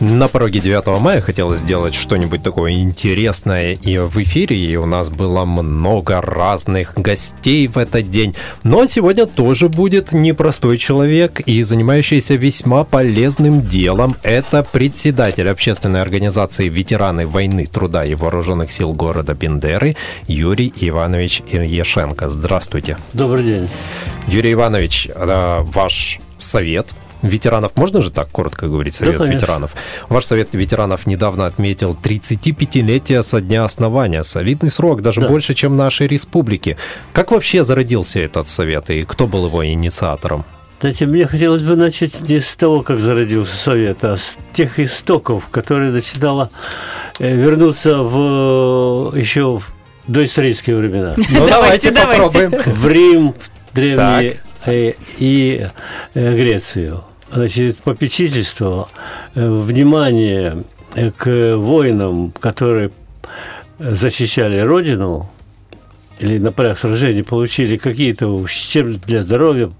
На 0.00 0.28
пороге 0.28 0.60
9 0.60 1.00
мая 1.00 1.20
хотелось 1.20 1.58
сделать 1.58 1.96
что-нибудь 1.96 2.40
такое 2.40 2.70
интересное 2.70 3.72
и 3.72 3.98
в 3.98 4.16
эфире, 4.22 4.56
и 4.56 4.76
у 4.76 4.86
нас 4.86 5.10
было 5.10 5.44
много 5.44 6.20
разных 6.20 6.94
гостей 6.94 7.66
в 7.66 7.78
этот 7.78 8.08
день. 8.08 8.32
Но 8.62 8.86
сегодня 8.86 9.26
тоже 9.26 9.68
будет 9.68 10.12
непростой 10.12 10.78
человек 10.78 11.40
и 11.40 11.64
занимающийся 11.64 12.36
весьма 12.36 12.84
полезным 12.84 13.62
делом. 13.62 14.14
Это 14.22 14.62
председатель 14.62 15.48
общественной 15.48 16.00
организации 16.00 16.68
«Ветераны 16.68 17.26
войны, 17.26 17.66
труда 17.66 18.04
и 18.04 18.14
вооруженных 18.14 18.70
сил 18.70 18.92
города 18.92 19.34
Бендеры» 19.34 19.96
Юрий 20.28 20.72
Иванович 20.76 21.42
Ильешенко. 21.50 22.30
Здравствуйте. 22.30 22.98
Добрый 23.14 23.42
день. 23.42 23.68
Юрий 24.28 24.52
Иванович, 24.52 25.08
а, 25.12 25.62
ваш 25.62 26.20
совет 26.38 26.94
ветеранов, 27.22 27.72
можно 27.76 28.02
же 28.02 28.10
так 28.10 28.28
коротко 28.30 28.68
говорить, 28.68 28.94
Совет 28.94 29.18
да, 29.18 29.26
ветеранов? 29.26 29.74
Ваш 30.08 30.24
Совет 30.24 30.54
ветеранов 30.54 31.06
недавно 31.06 31.46
отметил 31.46 31.96
35-летие 32.00 33.22
со 33.22 33.40
дня 33.40 33.64
основания. 33.64 34.22
Солидный 34.22 34.70
срок, 34.70 35.02
даже 35.02 35.20
да. 35.20 35.28
больше, 35.28 35.54
чем 35.54 35.76
нашей 35.76 36.06
республики. 36.06 36.76
Как 37.12 37.30
вообще 37.30 37.64
зародился 37.64 38.20
этот 38.20 38.46
Совет 38.46 38.90
и 38.90 39.04
кто 39.04 39.26
был 39.26 39.46
его 39.46 39.66
инициатором? 39.66 40.44
Знаете, 40.80 41.06
мне 41.06 41.26
хотелось 41.26 41.62
бы 41.62 41.74
начать 41.74 42.20
не 42.20 42.38
с 42.38 42.54
того, 42.54 42.82
как 42.82 43.00
зародился 43.00 43.56
Совет, 43.56 44.04
а 44.04 44.16
с 44.16 44.38
тех 44.52 44.78
истоков, 44.78 45.48
которые 45.48 45.90
начинала 45.90 46.50
э, 47.18 47.34
вернуться 47.34 48.02
в 48.02 49.12
еще 49.16 49.58
в 49.58 49.72
доисторические 50.06 50.76
времена. 50.76 51.14
Ну, 51.16 51.46
давайте 51.48 51.90
попробуем. 51.90 52.52
В 52.64 52.88
Рим, 52.88 53.34
в 53.72 53.74
древние 53.74 54.30
э, 54.30 54.36
и 54.66 55.68
э, 56.14 56.34
Грецию 56.34 57.04
значит, 57.32 57.78
попечительство, 57.78 58.88
э, 59.34 59.48
внимание 59.48 60.64
к 61.16 61.56
воинам, 61.56 62.32
которые 62.40 62.90
защищали 63.78 64.58
Родину, 64.60 65.30
или 66.18 66.38
на 66.38 66.50
полях 66.50 66.78
сражений 66.78 67.22
получили 67.22 67.76
какие-то 67.76 68.28
ущерб 68.28 69.04
для 69.06 69.22
здоровья, 69.22 69.70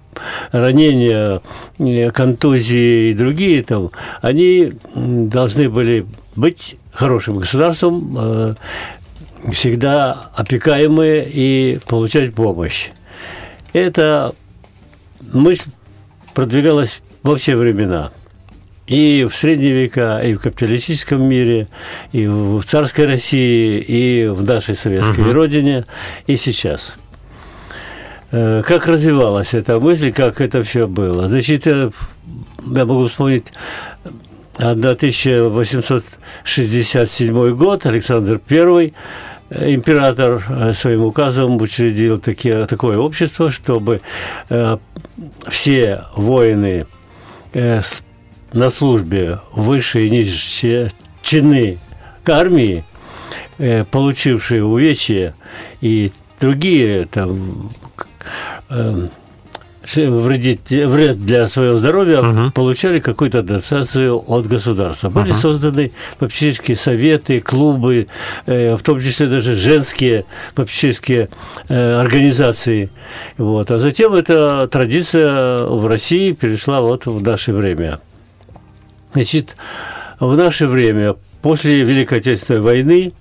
ранения, 0.53 1.41
э, 1.79 2.11
контузии 2.11 3.11
и 3.11 3.15
другие, 3.15 3.63
там, 3.63 3.91
они 4.21 4.73
должны 4.95 5.69
были 5.69 6.07
быть 6.37 6.77
хорошим 6.93 7.39
государством, 7.39 8.17
э, 8.19 8.55
всегда 9.53 10.31
опекаемые 10.35 11.29
и 11.29 11.79
получать 11.87 12.35
помощь. 12.35 12.89
Эта 13.73 14.35
мысль 15.33 15.71
продвигалась 16.35 17.01
во 17.23 17.37
все 17.37 17.57
времена. 17.57 18.11
И 18.87 19.27
в 19.29 19.35
средние 19.35 19.85
века, 19.85 20.21
и 20.21 20.35
в 20.35 20.41
капиталистическом 20.41 21.23
мире, 21.23 21.69
и 22.13 22.27
в 22.27 22.63
царской 22.63 23.07
России, 23.07 23.81
и 23.81 24.29
в 24.29 24.45
нашей 24.45 24.75
советской 24.75 25.25
угу. 25.25 25.33
родине, 25.33 25.85
и 26.27 26.37
сейчас. 26.37 26.95
Э, 28.31 28.63
как 28.65 28.87
развивалась 28.87 29.53
эта 29.53 29.79
мысль, 29.81 30.13
как 30.13 30.41
это 30.41 30.63
все 30.63 30.87
было? 30.87 31.29
Значит, 31.29 31.67
я 31.67 31.91
могу 32.65 33.09
вспомнить 33.09 33.47
1867 34.59 37.55
год, 37.55 37.87
Александр 37.87 38.41
I, 38.51 38.87
э, 38.87 38.91
император 39.51 40.43
э, 40.49 40.73
своим 40.75 41.05
указом 41.05 41.61
учредил 41.61 42.19
такие, 42.19 42.67
такое 42.67 42.99
общество, 42.99 43.51
чтобы 43.51 44.01
все 45.49 46.05
воины 46.17 46.87
Э, 47.53 47.81
на 48.53 48.71
службе 48.71 49.41
высшие 49.53 50.07
и 50.07 50.11
низшие 50.11 50.91
чины 51.23 51.79
армии, 52.27 52.85
э, 53.59 53.85
получившие 53.85 54.65
увечья 54.65 55.35
и 55.81 56.13
другие 56.41 57.07
там 57.07 57.71
э, 58.69 59.09
вредить, 59.97 60.71
вред 60.71 61.25
для 61.25 61.49
своего 61.49 61.79
здоровья, 61.79 62.21
угу. 62.21 62.51
получали 62.53 62.99
какую-то 62.99 63.43
дотацию 63.43 64.23
от 64.27 64.47
государства. 64.47 65.11
Были 65.11 65.31
угу. 65.31 65.39
созданы 65.39 65.93
попечительские 66.19 66.77
советы, 66.77 67.41
клубы, 67.41 68.09
э, 68.47 68.77
в 68.77 68.83
том 68.83 69.01
числе 69.01 69.27
даже 69.27 69.55
женские 69.55 70.25
попечительские 70.55 71.29
э, 71.69 72.01
организации. 72.01 72.91
Вот. 73.37 73.71
А 73.71 73.79
затем 73.79 74.15
эта 74.15 74.69
традиция 74.69 75.65
в 75.65 75.87
России 75.87 76.33
перешла 76.33 76.81
вот 76.81 77.07
в 77.07 77.23
наше 77.23 77.53
время. 77.53 78.01
Значит, 79.13 79.57
в 80.21 80.37
наше 80.37 80.67
время, 80.67 81.17
после 81.43 81.83
Великой 81.83 82.19
Отечественной 82.19 82.61
войны, 82.61 83.13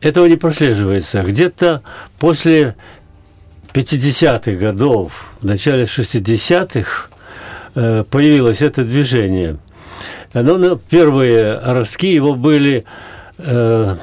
этого 0.00 0.26
не 0.26 0.36
прослеживается. 0.36 1.22
Где-то 1.22 1.82
после 2.18 2.74
50-х 3.72 4.52
годов, 4.52 5.32
в 5.40 5.44
начале 5.44 5.84
60-х 5.84 7.08
э, 7.74 8.04
появилось 8.10 8.62
это 8.62 8.84
движение. 8.84 9.58
Оно, 10.32 10.76
первые 10.76 11.58
ростки 11.58 12.12
его 12.12 12.34
были 12.34 12.84
э, 13.38 13.96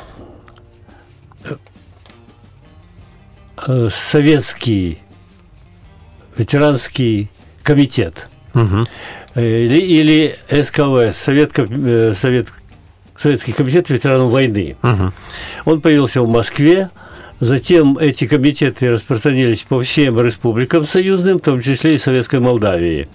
э, 3.67 3.89
советский 3.91 4.99
ветеранский 6.37 7.29
комитет 7.63 8.29
угу. 8.53 8.87
или, 9.35 9.79
или 9.79 10.35
СКВ, 10.63 11.15
Совет, 11.15 11.53
Совет, 11.53 12.47
Советский 13.17 13.51
комитет 13.51 13.89
ветеранов 13.89 14.31
войны. 14.31 14.77
Угу. 14.81 15.13
Он 15.65 15.81
появился 15.81 16.21
в 16.21 16.29
Москве, 16.29 16.89
Затем 17.39 17.97
эти 17.97 18.27
комитеты 18.27 18.91
распространились 18.91 19.61
по 19.61 19.81
всем 19.81 20.19
республикам 20.19 20.85
союзным, 20.85 21.39
в 21.39 21.41
том 21.41 21.61
числе 21.61 21.93
и 21.93 21.97
Советской 21.97 22.39
Молдавии. 22.39 23.07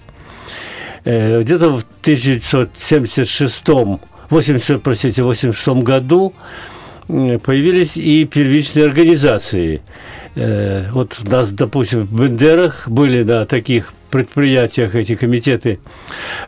Э, 1.03 1.41
где-то 1.41 1.69
в 1.69 1.85
1976 2.01 3.63
80, 4.29 4.81
простите, 4.81 5.21
86 5.21 5.67
году 5.83 6.33
появились 7.07 7.97
и 7.97 8.25
первичные 8.25 8.85
организации. 8.85 9.81
Э, 10.35 10.89
вот 10.91 11.19
у 11.23 11.29
нас, 11.29 11.51
допустим, 11.51 12.07
в 12.07 12.21
Бендерах 12.21 12.87
были 12.87 13.21
на 13.23 13.45
таких 13.45 13.93
предприятиях 14.09 14.95
эти 14.95 15.15
комитеты, 15.15 15.79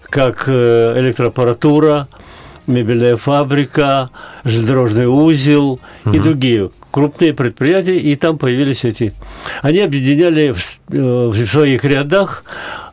как 0.01 0.45
э, 0.47 0.99
электроаппаратура, 0.99 2.07
мебельная 2.65 3.15
фабрика, 3.15 4.09
железнодорожный 4.43 5.07
узел 5.07 5.79
угу. 6.05 6.15
и 6.15 6.19
другие 6.19 6.71
крупные 6.91 7.33
предприятия, 7.33 7.97
и 7.97 8.15
там 8.15 8.37
появились 8.37 8.85
эти. 8.85 9.13
Они 9.61 9.79
объединяли 9.79 10.51
в, 10.51 10.79
э, 10.91 11.27
в 11.27 11.45
своих 11.45 11.83
рядах 11.83 12.43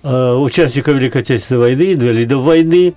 э, 0.03 0.32
участников 0.32 0.94
Великой 0.94 1.22
Отечественной 1.22 1.60
войны, 1.60 1.93
инвалидов 1.94 2.43
войны 2.43 2.94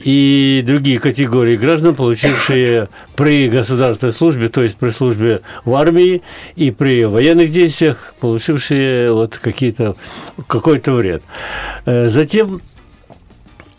и 0.00 0.62
другие 0.66 0.98
категории 0.98 1.56
граждан, 1.56 1.94
получившие 1.94 2.88
при 3.16 3.48
государственной 3.48 4.12
службе, 4.12 4.48
то 4.48 4.62
есть 4.62 4.76
при 4.76 4.90
службе 4.90 5.40
в 5.64 5.74
армии 5.74 6.22
и 6.56 6.70
при 6.70 7.04
военных 7.04 7.50
действиях, 7.52 8.14
получившие 8.20 9.12
вот 9.12 9.36
какие-то 9.36 9.96
какой-то 10.46 10.92
вред. 10.92 11.22
Э, 11.84 12.08
затем 12.08 12.60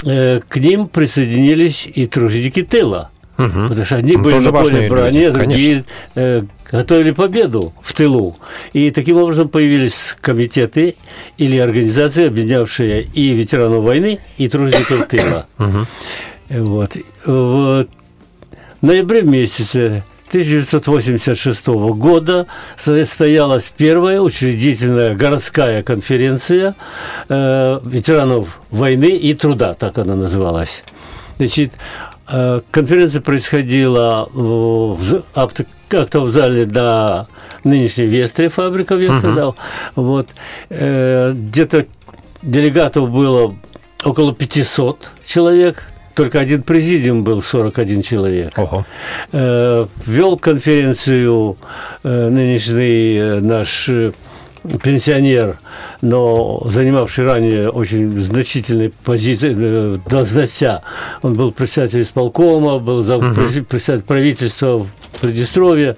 к 0.02 0.56
ним 0.56 0.88
присоединились 0.88 1.86
и 1.94 2.06
труженики 2.06 2.62
тыла– 2.62 3.10
Угу. 3.40 3.70
Потому 3.70 3.86
что 3.86 3.96
одни 3.96 4.14
ну, 4.14 4.24
были 4.24 4.40
на 4.40 4.52
поле 4.52 4.90
брани, 4.90 5.24
а 5.24 5.32
другие 5.32 5.86
э, 6.16 6.42
готовили 6.70 7.12
победу 7.12 7.74
в 7.82 7.94
тылу. 7.94 8.38
И 8.74 8.92
таким 8.92 9.16
образом 9.16 9.48
появились 9.48 10.18
комитеты 10.20 10.96
или 11.38 11.58
организации, 11.58 12.28
объединявшие 12.28 13.04
и 13.04 13.30
ветеранов 13.30 13.84
войны, 13.84 14.20
и 14.38 14.50
тружеников 14.50 15.08
тыла. 15.08 15.48
Угу. 15.58 15.88
Вот. 16.50 16.98
В 17.26 17.86
ноябре 18.82 19.22
месяце 19.22 20.04
1986 20.28 21.68
года 21.68 22.46
состоялась 22.76 23.74
первая 23.76 24.20
учредительная 24.20 25.16
городская 25.16 25.82
конференция 25.82 26.76
э, 27.30 27.80
ветеранов 27.86 28.60
войны 28.70 29.12
и 29.12 29.34
труда, 29.34 29.76
так 29.76 29.98
она 29.98 30.16
называлась. 30.16 30.84
Значит, 31.38 31.72
конференция 32.72 33.22
происходила 33.22 34.30
в, 34.34 35.24
как-то 35.88 36.22
в 36.22 36.32
зале 36.32 36.66
до 36.66 37.28
нынешней 37.64 38.06
Вестре, 38.06 38.50
фабрика 38.50 38.96
Вестре, 38.96 39.30
uh-huh. 39.30 39.36
да. 39.36 39.54
Вот. 39.96 40.28
Э, 40.70 41.34
где-то 41.36 41.86
делегатов 42.42 43.10
было 43.10 43.56
около 44.04 44.34
500 44.34 45.12
человек, 45.26 45.84
только 46.16 46.40
один 46.40 46.64
президиум 46.64 47.24
был 47.24 47.42
41 47.42 48.02
человек. 48.02 48.58
Ого. 48.58 48.86
Э, 49.32 49.88
вел 50.06 50.38
конференцию 50.38 51.58
э, 52.04 52.30
нынешний 52.30 53.18
э, 53.18 53.40
наш 53.40 53.90
э, 53.90 54.12
пенсионер, 54.78 55.58
но 56.02 56.62
занимавший 56.66 57.26
ранее 57.26 57.70
очень 57.70 58.20
значительные 58.20 58.92
позиции, 58.92 59.56
э, 59.58 59.98
должностя. 60.10 60.84
Он 61.22 61.34
был 61.34 61.52
председатель 61.52 62.02
исполкома, 62.02 62.80
был 62.80 63.02
зам, 63.02 63.22
uh 63.22 63.64
председатель 63.64 64.06
правительства 64.06 64.80
в 64.80 64.90
Приднестровье. 65.22 65.98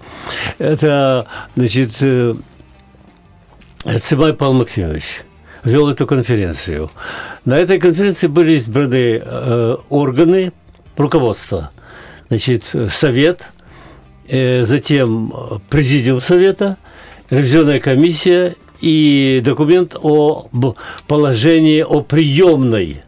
Это, 0.57 1.27
значит, 1.55 1.91
э, 2.01 2.35
Цыбай 4.03 4.33
Павел 4.33 4.53
Максимович 4.53 5.23
вел 5.63 5.89
эту 5.89 6.05
конференцию. 6.05 6.89
На 7.45 7.57
этой 7.57 7.79
конференции 7.79 8.27
были 8.27 8.53
избраны 8.53 9.21
э, 9.23 9.75
органы 9.89 10.53
руководства. 10.97 11.69
Значит, 12.29 12.63
совет, 12.89 13.43
э, 14.27 14.63
затем 14.63 15.33
президиум 15.69 16.21
совета, 16.21 16.77
ревизионная 17.29 17.79
комиссия 17.79 18.55
и 18.81 19.41
документ 19.43 19.95
о 20.01 20.47
положении 21.07 21.81
о 21.81 22.01
приемной 22.01 23.01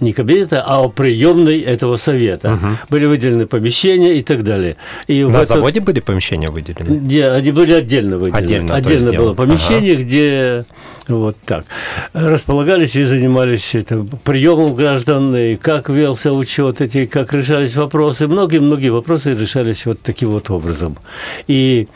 не 0.00 0.12
кабинета, 0.12 0.62
а 0.66 0.82
о 0.82 0.88
приемной 0.88 1.60
этого 1.60 1.96
совета. 1.96 2.54
Угу. 2.54 2.66
Были 2.90 3.06
выделены 3.06 3.46
помещения 3.46 4.14
и 4.14 4.22
так 4.22 4.42
далее. 4.42 4.76
И 5.06 5.24
На 5.24 5.36
этот... 5.36 5.48
заводе 5.48 5.80
были 5.80 6.00
помещения 6.00 6.50
выделены? 6.50 6.88
Нет, 6.88 7.32
они 7.32 7.52
были 7.52 7.72
отдельно 7.72 8.18
выделены. 8.18 8.44
Отдельно, 8.44 8.74
отдельно 8.74 9.12
было 9.12 9.34
помещение, 9.34 9.94
ага. 9.94 10.02
где 10.02 10.64
вот 11.08 11.36
так 11.44 11.64
располагались 12.12 12.96
и 12.96 13.02
занимались 13.02 13.74
это, 13.74 14.06
приемом 14.24 14.74
граждан, 14.74 15.36
и 15.36 15.56
как 15.56 15.88
велся 15.88 16.32
учет, 16.32 16.80
эти, 16.80 17.04
как 17.04 17.32
решались 17.32 17.76
вопросы. 17.76 18.26
Многие-многие 18.26 18.88
вопросы 18.88 19.32
решались 19.32 19.86
вот 19.86 20.00
таким 20.00 20.30
вот 20.30 20.50
образом. 20.50 20.96
И, 21.46 21.88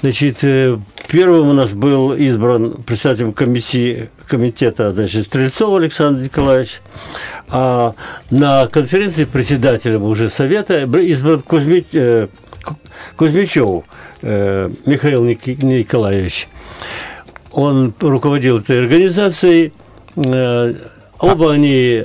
значит, 0.00 0.38
э, 0.42 0.78
первым 1.08 1.48
у 1.48 1.52
нас 1.52 1.72
был 1.72 2.14
избран 2.14 2.82
председателем 2.84 3.32
комиссии, 3.32 4.08
комитета, 4.26 4.92
значит, 4.94 5.26
Стрельцов 5.26 5.76
Александр 5.76 6.22
Николаевич, 6.22 6.80
а 7.48 7.94
на 8.30 8.66
конференции 8.66 9.24
председателем 9.24 10.02
уже 10.02 10.28
совета 10.28 10.84
избран 10.84 11.40
Кузьмич, 11.40 11.86
э, 11.92 12.28
Кузьмичев 13.16 13.84
э, 14.22 14.70
Михаил 14.86 15.24
Николаевич. 15.24 16.48
Он 17.52 17.94
руководил 18.00 18.58
этой 18.58 18.78
организацией. 18.78 19.72
Э, 20.16 20.74
оба 21.18 21.52
они 21.52 22.04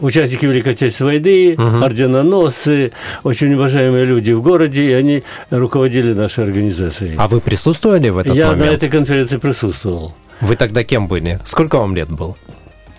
участники 0.00 0.46
Великой 0.46 0.72
Отечественной 0.72 1.12
войны, 1.12 1.54
угу. 1.54 1.84
орденоносцы, 1.84 2.92
очень 3.22 3.54
уважаемые 3.54 4.04
люди 4.04 4.32
в 4.32 4.42
городе, 4.42 4.84
и 4.84 4.92
они 4.92 5.22
руководили 5.50 6.12
нашей 6.12 6.44
организацией. 6.44 7.14
А 7.16 7.28
вы 7.28 7.40
присутствовали 7.40 8.08
в 8.08 8.18
этот 8.18 8.36
Я 8.36 8.48
момент? 8.48 8.64
Я 8.64 8.70
на 8.72 8.74
этой 8.74 8.88
конференции 8.88 9.36
присутствовал. 9.36 10.14
Вы 10.40 10.56
тогда 10.56 10.84
кем 10.84 11.08
были? 11.08 11.40
Сколько 11.44 11.78
вам 11.78 11.94
лет 11.96 12.08
было? 12.08 12.36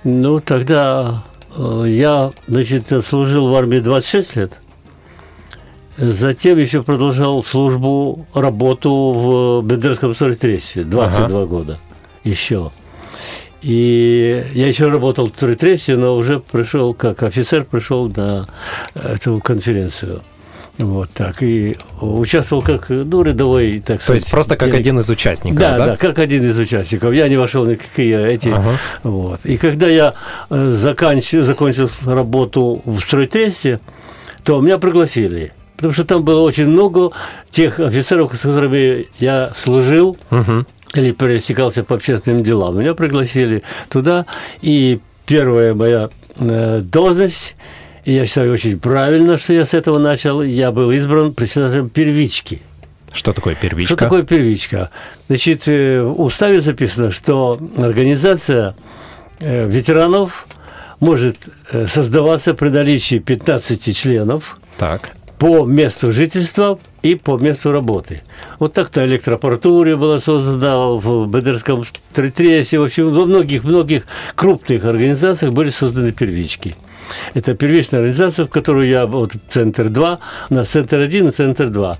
Ну, 0.04 0.40
тогда 0.40 1.24
я, 1.86 2.32
значит, 2.48 2.88
служил 3.06 3.50
в 3.50 3.56
армии 3.56 3.80
26 3.80 4.36
лет. 4.36 4.54
Затем 5.98 6.58
еще 6.58 6.82
продолжал 6.82 7.44
службу, 7.44 8.26
работу 8.34 9.12
в 9.12 9.62
Бендерском 9.66 10.16
строительстве 10.16 10.86
22 10.86 11.26
ага. 11.26 11.46
года 11.46 11.78
еще. 12.24 12.72
И 13.62 14.46
я 14.54 14.68
еще 14.68 14.88
работал 14.88 15.30
в 15.30 15.36
строительстве, 15.36 15.98
но 15.98 16.16
уже 16.16 16.40
пришел, 16.40 16.94
как 16.94 17.24
офицер, 17.24 17.66
пришел 17.66 18.10
на 18.16 18.48
эту 18.96 19.40
конференцию. 19.40 20.22
Вот 20.80 21.10
так. 21.12 21.44
И 21.44 21.76
участвовал 22.00 22.64
как, 22.64 22.88
ну, 22.88 23.22
рядовой, 23.22 23.84
так 23.86 24.02
сказать. 24.02 24.22
То 24.22 24.26
есть 24.26 24.32
просто 24.32 24.56
как 24.56 24.74
один 24.74 24.98
из 25.00 25.10
участников, 25.10 25.60
да? 25.60 25.78
Да, 25.78 25.86
да, 25.88 25.98
как 25.98 26.18
один 26.20 26.50
из 26.50 26.58
участников. 26.58 27.14
Я 27.14 27.28
не 27.28 27.36
вошел 27.36 27.66
ни 27.66 27.76
какие 27.76 28.18
эти. 28.18 28.48
Ага. 28.48 28.78
Вот. 29.04 29.42
И 29.44 29.58
когда 29.58 29.90
я 29.90 30.14
э, 30.50 30.70
заканчивал, 30.70 31.44
закончил 31.44 31.90
работу 32.06 32.82
в 32.86 32.98
стройтесте, 33.02 33.82
то 34.46 34.62
меня 34.62 34.78
пригласили. 34.78 35.52
Потому 35.76 35.92
что 35.92 36.06
там 36.06 36.24
было 36.24 36.40
очень 36.42 36.68
много 36.68 37.12
тех 37.52 37.82
офицеров, 37.82 38.34
с 38.34 38.40
которыми 38.40 39.08
я 39.20 39.52
служил. 39.54 40.18
Угу. 40.32 40.66
Или 40.96 41.12
пересекался 41.12 41.84
по 41.84 41.96
общественным 41.96 42.42
делам. 42.42 42.80
Меня 42.80 42.96
пригласили 42.96 43.64
туда, 43.90 44.26
и 44.62 45.00
первая 45.26 45.76
моя 45.76 46.10
э, 46.38 46.80
должность 46.82 47.58
и 48.06 48.14
я 48.14 48.26
считаю 48.26 48.54
очень 48.54 48.80
правильно, 48.80 49.38
что 49.38 49.54
я 49.54 49.66
с 49.66 49.74
этого 49.74 49.98
начал. 50.00 50.42
Я 50.42 50.72
был 50.72 50.92
избран 50.92 51.34
председателем 51.34 51.90
первички. 51.90 52.62
Что 53.14 53.34
такое 53.34 53.56
первичка? 53.56 53.96
Что 53.96 54.06
такое 54.06 54.24
первичка? 54.24 54.92
Значит, 55.28 55.68
э, 55.68 56.02
в 56.02 56.22
уставе 56.22 56.60
записано, 56.60 57.12
что 57.12 57.60
организация 57.78 58.76
э, 59.40 59.68
ветеранов 59.68 60.48
может 61.00 61.38
э, 61.72 61.88
создаваться 61.88 62.54
при 62.54 62.70
наличии 62.70 63.20
15 63.20 63.98
членов 63.98 64.60
так. 64.78 65.10
по 65.40 65.66
месту 65.66 66.12
жительства 66.12 66.80
и 67.02 67.16
по 67.16 67.38
месту 67.38 67.72
работы. 67.72 68.22
Вот 68.60 68.74
так-то 68.74 69.04
электроаппаратура 69.06 69.96
была 69.96 70.20
создана 70.20 70.90
в 70.90 71.28
Бедерском 71.28 71.84
трессе, 72.14 72.78
в 72.78 72.84
общем, 72.84 73.12
во 73.12 73.26
многих-многих 73.26 74.04
крупных 74.36 74.86
организациях 74.86 75.52
были 75.54 75.72
созданы 75.72 76.12
первички– 76.12 76.76
это 77.34 77.56
первичная 77.56 78.00
организация, 78.02 78.46
в 78.46 78.50
которую 78.50 78.88
я, 78.88 79.06
вот 79.06 79.34
Центр 79.50 79.90
2, 79.90 80.20
у 80.50 80.54
нас 80.54 80.70
Центр 80.70 81.00
1 81.00 81.28
и 81.28 81.32
Центр 81.32 81.68
2. 81.68 81.96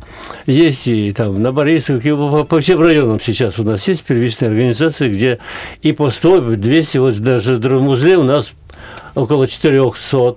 Есть 0.46 0.88
и 0.88 1.12
там 1.12 1.42
на 1.42 1.52
Борисовке, 1.52 2.16
по, 2.16 2.44
по 2.44 2.60
всем 2.60 2.82
районам 2.82 3.20
сейчас 3.20 3.60
у 3.60 3.64
нас 3.64 3.88
есть 3.88 4.04
первичные 4.04 4.50
организации, 4.50 5.10
где 5.10 5.40
и 5.82 5.92
по 5.92 6.10
100, 6.10 6.56
200, 6.56 6.98
вот 6.98 7.18
даже 7.20 7.56
в 7.56 7.60
Дрозмузле 7.60 8.18
у 8.18 8.24
нас 8.24 8.54
около 9.16 9.48
400. 9.48 10.36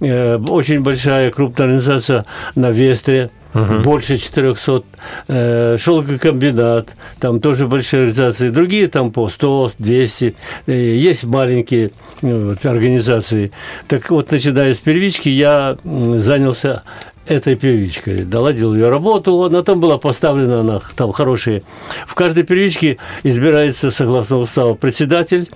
Э, 0.00 0.38
очень 0.48 0.80
большая 0.80 1.30
крупная 1.30 1.66
организация 1.66 2.24
на 2.54 2.70
Вестре, 2.70 3.30
угу. 3.54 3.80
больше 3.82 4.18
400, 4.18 4.82
э, 5.28 5.76
шелкокомбинат, 5.78 6.90
там 7.20 7.40
тоже 7.40 7.66
большие 7.66 8.06
организации, 8.06 8.50
другие 8.50 8.88
там 8.88 9.12
по 9.12 9.28
100, 9.28 9.72
200, 9.78 10.34
э, 10.66 10.72
есть 10.72 11.24
маленькие 11.24 11.90
э, 12.22 12.44
вот, 12.48 12.66
организации. 12.66 13.52
Так 13.88 14.10
вот, 14.10 14.30
начиная 14.30 14.74
с 14.74 14.78
первички, 14.78 15.28
я 15.28 15.76
занялся 15.84 16.82
этой 17.26 17.54
первичкой, 17.54 18.24
доладил 18.24 18.74
ее 18.74 18.90
работу, 18.90 19.48
на 19.48 19.62
том 19.62 19.80
была 19.80 19.98
поставлена 19.98 20.60
она 20.60 20.80
там 20.94 21.12
хорошие. 21.12 21.62
В 22.06 22.14
каждой 22.14 22.42
первичке 22.42 22.98
избирается, 23.22 23.90
согласно 23.90 24.38
уставу, 24.38 24.74
председатель, 24.74 25.48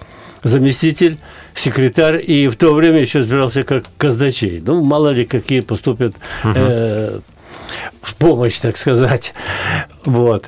заместитель, 0.43 1.19
секретарь, 1.55 2.23
и 2.25 2.49
в 2.49 2.57
то 2.57 2.73
время 2.75 3.00
еще 3.00 3.21
избирался 3.21 3.64
как 3.64 3.85
казначей. 3.97 4.62
Ну, 4.64 4.83
мало 4.83 5.11
ли, 5.11 5.25
какие 5.25 5.61
поступят 5.61 6.14
э, 6.45 7.21
в 8.02 8.14
помощь, 8.17 8.59
так 8.59 8.76
сказать. 8.76 9.33
Вот. 10.05 10.47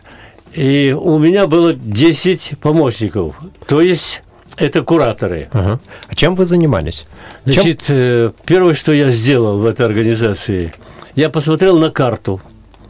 И 0.52 0.94
у 0.98 1.18
меня 1.18 1.46
было 1.46 1.72
10 1.74 2.58
помощников. 2.60 3.36
То 3.66 3.80
есть 3.80 4.22
это 4.56 4.82
кураторы. 4.82 5.48
Ага. 5.52 5.80
А 6.08 6.14
чем 6.14 6.34
вы 6.34 6.44
занимались? 6.44 7.04
Значит, 7.44 7.82
чем? 7.86 7.96
Э, 7.96 8.32
первое, 8.44 8.74
что 8.74 8.92
я 8.92 9.10
сделал 9.10 9.58
в 9.58 9.66
этой 9.66 9.86
организации, 9.86 10.72
я 11.14 11.30
посмотрел 11.30 11.78
на 11.78 11.90
карту 11.90 12.40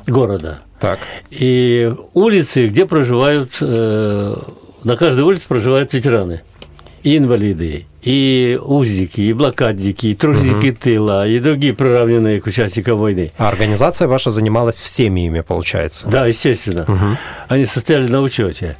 города. 0.06 0.60
Так. 0.78 0.98
И 1.30 1.92
улицы, 2.14 2.68
где 2.68 2.86
проживают, 2.86 3.58
э, 3.60 4.36
на 4.82 4.96
каждой 4.96 5.24
улице 5.24 5.46
проживают 5.46 5.92
ветераны 5.92 6.42
и 7.02 7.16
инвалиды, 7.16 7.86
и 8.02 8.58
узники, 8.62 9.20
и 9.20 9.32
блокадники, 9.32 10.08
и 10.08 10.14
тружники 10.14 10.70
угу. 10.70 10.78
тыла, 10.80 11.26
и 11.26 11.38
другие 11.38 11.74
приравненные 11.74 12.40
к 12.40 12.46
участникам 12.46 12.98
войны. 12.98 13.32
А 13.38 13.48
организация 13.48 14.08
ваша 14.08 14.30
занималась 14.30 14.80
всеми 14.80 15.26
ими, 15.26 15.40
получается? 15.40 16.08
Да, 16.08 16.26
естественно. 16.26 16.82
Угу. 16.82 17.18
Они 17.48 17.64
состояли 17.66 18.08
на 18.08 18.20
учете. 18.20 18.76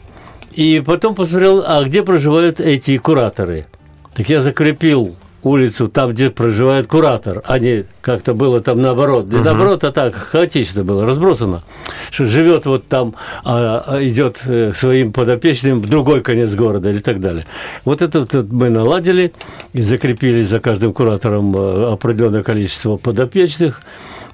И 0.53 0.83
потом 0.85 1.15
посмотрел, 1.15 1.63
а 1.67 1.83
где 1.85 2.03
проживают 2.03 2.61
эти 2.61 2.97
кураторы. 2.99 3.67
Так 4.15 4.29
я 4.29 4.41
закрепил 4.41 5.17
улицу 5.47 5.89
там, 5.89 6.11
где 6.13 6.31
проживает 6.31 6.87
куратор, 6.87 7.43
а 7.47 7.59
не 7.59 7.85
как-то 8.01 8.35
было 8.35 8.61
там 8.61 8.81
наоборот. 8.81 9.29
Не 9.29 9.37
угу. 9.37 9.45
наоборот, 9.45 9.85
а 9.85 9.93
так 9.93 10.15
хаотично 10.15 10.85
было, 10.85 11.07
разбросано. 11.07 11.63
Что 12.11 12.25
живет 12.27 12.67
вот 12.67 12.87
там, 12.87 13.15
а, 13.45 13.85
а 13.87 14.05
идет 14.05 14.41
э, 14.47 14.73
своим 14.75 15.13
подопечным 15.13 15.81
в 15.81 15.89
другой 15.89 16.23
конец 16.23 16.55
города 16.55 16.91
или 16.91 17.01
так 17.01 17.21
далее. 17.21 17.47
Вот 17.85 18.03
это 18.03 18.21
вот 18.21 18.35
мы 18.51 18.71
наладили 18.71 19.33
и 19.73 19.81
закрепили 19.81 20.43
за 20.43 20.61
каждым 20.61 20.93
куратором 20.93 21.57
э, 21.57 21.93
определенное 21.93 22.43
количество 22.43 22.97
подопечных. 22.97 23.81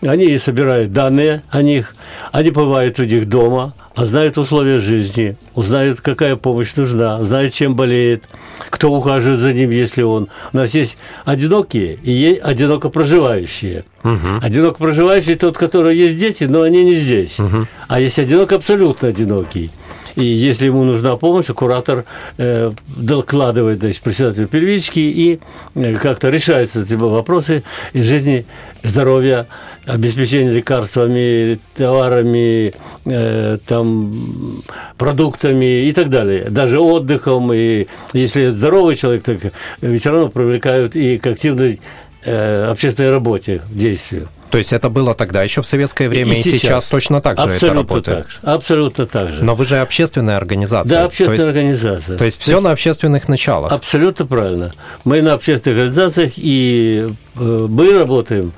Они 0.02 0.36
собирают 0.38 0.92
данные 0.92 1.42
о 1.48 1.62
них, 1.62 1.94
они 2.32 2.50
бывают 2.50 2.98
у 3.00 3.04
них 3.04 3.28
дома, 3.28 3.74
а 3.94 4.04
знают 4.04 4.36
условия 4.36 4.78
жизни, 4.78 5.36
узнают, 5.54 6.02
какая 6.02 6.36
помощь 6.36 6.74
нужна, 6.76 7.22
знают, 7.24 7.54
чем 7.54 7.74
болеет, 7.74 8.24
кто 8.68 8.92
ухаживает 8.92 9.40
за 9.40 9.54
ним, 9.54 9.70
если 9.70 10.02
он. 10.02 10.28
У 10.52 10.56
нас 10.56 10.74
есть 10.74 10.98
одинокие 11.24 11.98
и 12.02 12.12
есть 12.12 12.42
одиноко 12.42 12.90
проживающие. 12.90 13.84
Угу. 14.04 14.42
Одиноко 14.42 14.78
проживающий 14.78 15.34
тот, 15.34 15.56
который 15.56 15.96
есть 15.96 16.18
дети, 16.18 16.44
но 16.44 16.62
они 16.62 16.84
не 16.84 16.94
здесь. 16.94 17.40
Угу. 17.40 17.66
А 17.88 18.00
есть 18.00 18.18
одинок 18.18 18.52
абсолютно 18.52 19.08
одинокий. 19.08 19.70
И 20.16 20.24
если 20.24 20.66
ему 20.66 20.84
нужна 20.84 21.16
помощь, 21.16 21.46
куратор 21.46 22.04
э, 22.38 22.72
докладывает 22.96 23.80
значит, 23.80 24.02
председателю 24.02 24.48
первички 24.48 24.98
и 24.98 25.40
э, 25.74 25.94
как-то 25.96 26.30
решаются 26.30 26.82
эти 26.82 26.94
вопросы 26.94 27.62
из 27.92 28.06
жизни, 28.06 28.46
здоровья, 28.82 29.46
обеспечения 29.84 30.52
лекарствами, 30.52 31.58
товарами, 31.76 32.72
э, 33.04 33.58
там, 33.66 34.62
продуктами 34.96 35.86
и 35.86 35.92
так 35.92 36.08
далее. 36.08 36.46
Даже 36.48 36.80
отдыхом. 36.80 37.52
И 37.52 37.86
если 38.14 38.48
здоровый 38.48 38.96
человек, 38.96 39.22
так 39.22 39.52
ветеранов 39.82 40.32
привлекают 40.32 40.96
и 40.96 41.18
к 41.18 41.26
активной 41.26 41.80
общественной 42.26 43.10
работе, 43.10 43.62
действию. 43.70 44.28
То 44.50 44.58
есть 44.58 44.72
это 44.72 44.90
было 44.90 45.14
тогда 45.14 45.42
еще 45.42 45.62
в 45.62 45.66
советское 45.66 46.08
время, 46.08 46.34
и, 46.34 46.40
и 46.40 46.42
сейчас. 46.42 46.60
сейчас 46.60 46.84
точно 46.86 47.20
так 47.20 47.38
же 47.38 47.44
абсолютно 47.44 47.66
это 47.66 47.74
работает. 47.74 48.18
Так 48.18 48.30
же, 48.30 48.38
абсолютно 48.42 49.06
так 49.06 49.32
же. 49.32 49.44
Но 49.44 49.54
вы 49.54 49.64
же 49.64 49.78
общественная 49.78 50.36
организация. 50.36 51.00
Да, 51.00 51.04
общественная 51.04 51.38
то 51.38 51.46
есть, 51.46 51.56
организация. 51.56 52.18
То 52.18 52.24
есть 52.24 52.40
все 52.40 52.50
то 52.52 52.56
есть, 52.56 52.64
на 52.64 52.70
общественных 52.70 53.28
началах. 53.28 53.72
Абсолютно 53.72 54.26
правильно. 54.26 54.72
Мы 55.04 55.22
на 55.22 55.32
общественных 55.32 55.78
организациях 55.78 56.32
и 56.36 57.08
э, 57.36 57.66
мы 57.68 57.98
работаем 57.98 58.52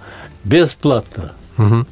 бесплатно. 0.45 1.33
Угу. 1.57 1.87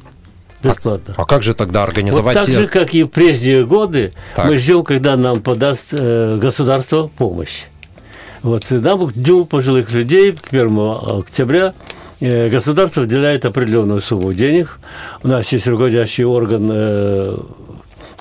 Бесплатно. 0.63 1.13
А, 1.17 1.21
а 1.21 1.25
как 1.25 1.43
же 1.43 1.53
тогда 1.53 1.83
организовать? 1.83 2.35
Вот 2.35 2.45
так 2.45 2.53
же, 2.53 2.67
как 2.67 2.93
и 2.93 3.03
в 3.03 3.07
прежние 3.07 3.65
годы, 3.65 4.13
так. 4.35 4.45
мы 4.45 4.57
ждем, 4.57 4.83
когда 4.83 5.15
нам 5.15 5.41
подаст 5.41 5.87
э, 5.91 6.37
государство 6.39 7.07
помощь. 7.07 7.65
Вот 8.43 8.65
нам 8.69 9.07
к 9.07 9.13
Дню 9.13 9.45
пожилых 9.45 9.91
людей, 9.91 10.31
к 10.33 10.47
1 10.53 10.79
октября, 11.19 11.73
Э, 12.19 12.49
государство 12.49 13.01
выделяет 13.01 13.45
определенную 13.45 14.01
сумму 14.01 14.33
денег. 14.33 14.79
У 15.23 15.27
нас 15.27 15.51
есть 15.51 15.67
руководящий 15.67 16.23
орган 16.23 16.69
э, 16.71 17.37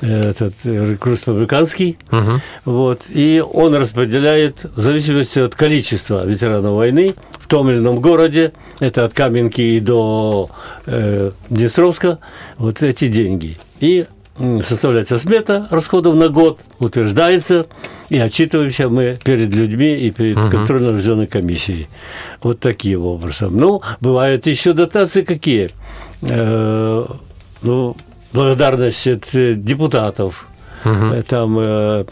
этот 0.03 0.53
республиканский, 0.65 1.97
угу. 2.13 2.41
вот, 2.67 3.05
и 3.09 3.43
он 3.51 3.75
распределяет 3.75 4.67
в 4.77 4.81
зависимости 4.83 5.39
от 5.39 5.55
количества 5.55 6.27
ветеранов 6.27 6.75
войны 6.75 7.15
в 7.31 7.47
том 7.47 7.71
или 7.71 7.79
ином 7.79 8.01
городе, 8.01 8.53
это 8.79 9.07
от 9.07 9.15
Каменки 9.15 9.79
до 9.79 10.51
э, 10.85 11.31
Днестровска, 11.49 12.19
вот 12.59 12.83
эти 12.83 13.09
деньги. 13.09 13.57
И 13.81 14.05
составляется 14.63 15.19
смета 15.19 15.67
расходов 15.71 16.15
на 16.15 16.29
год, 16.29 16.61
утверждается, 16.79 17.67
и 18.09 18.19
отчитываемся 18.19 18.89
мы 18.89 19.19
перед 19.25 19.55
людьми 19.55 19.95
и 19.95 20.11
перед 20.11 20.37
угу. 20.37 20.51
контрольно-ревизионной 20.51 21.27
комиссией. 21.27 21.89
Вот 22.43 22.61
таким 22.61 23.05
образом. 23.05 23.57
Ну, 23.57 23.83
бывают 24.01 24.47
еще 24.47 24.73
дотации 24.73 25.23
какие? 25.23 25.71
Э, 26.23 27.05
ну, 27.63 27.97
благодарность 28.33 29.07
от 29.07 29.29
депутатов, 29.33 30.47
угу. 30.85 31.23
там 31.29 31.57
э, 31.59 32.05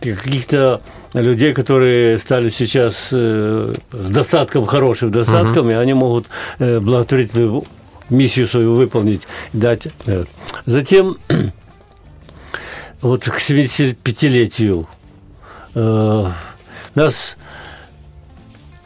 каких-то 0.00 0.80
людей, 1.14 1.52
которые 1.54 2.18
стали 2.18 2.48
сейчас 2.48 3.08
э, 3.12 3.72
с 3.92 4.10
достатком, 4.10 4.66
хорошим 4.66 5.10
достатком, 5.10 5.66
угу. 5.66 5.70
и 5.70 5.74
они 5.74 5.94
могут 5.94 6.26
э, 6.58 6.80
благотворительную 6.80 7.64
миссию 8.10 8.46
свою 8.48 8.74
выполнить, 8.74 9.22
дать. 9.52 9.88
Затем 10.66 11.16
вот 13.00 13.24
к 13.24 13.38
75-летию 13.38 14.86
э, 15.74 16.26
нас 16.94 17.36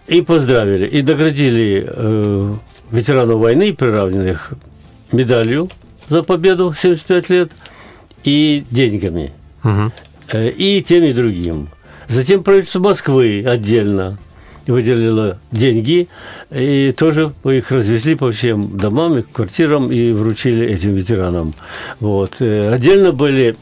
и 0.06 0.22
поздравили, 0.22 0.86
и 0.86 1.02
наградили 1.02 1.84
э, 1.86 2.54
ветеранов 2.90 3.38
войны, 3.38 3.74
приравненных 3.74 4.52
медалью 5.12 5.68
за 6.08 6.22
победу 6.22 6.74
75 6.76 7.28
лет 7.30 7.52
и 8.24 8.64
деньгами. 8.70 9.32
Угу. 9.64 9.92
Э, 10.32 10.48
и 10.50 10.82
тем, 10.82 11.04
и 11.04 11.12
другим. 11.12 11.68
Затем 12.08 12.42
правительство 12.42 12.80
Москвы 12.80 13.44
отдельно 13.46 14.18
выделила 14.70 15.38
деньги, 15.50 16.08
и 16.50 16.92
тоже 16.96 17.32
их 17.44 17.70
развезли 17.70 18.14
по 18.14 18.30
всем 18.32 18.76
домам 18.76 19.18
и 19.18 19.22
квартирам 19.22 19.90
и 19.90 20.12
вручили 20.12 20.66
этим 20.66 20.94
ветеранам. 20.94 21.54
Вот. 22.00 22.36
Э, 22.40 22.72
отдельно 22.72 23.12
были 23.12 23.56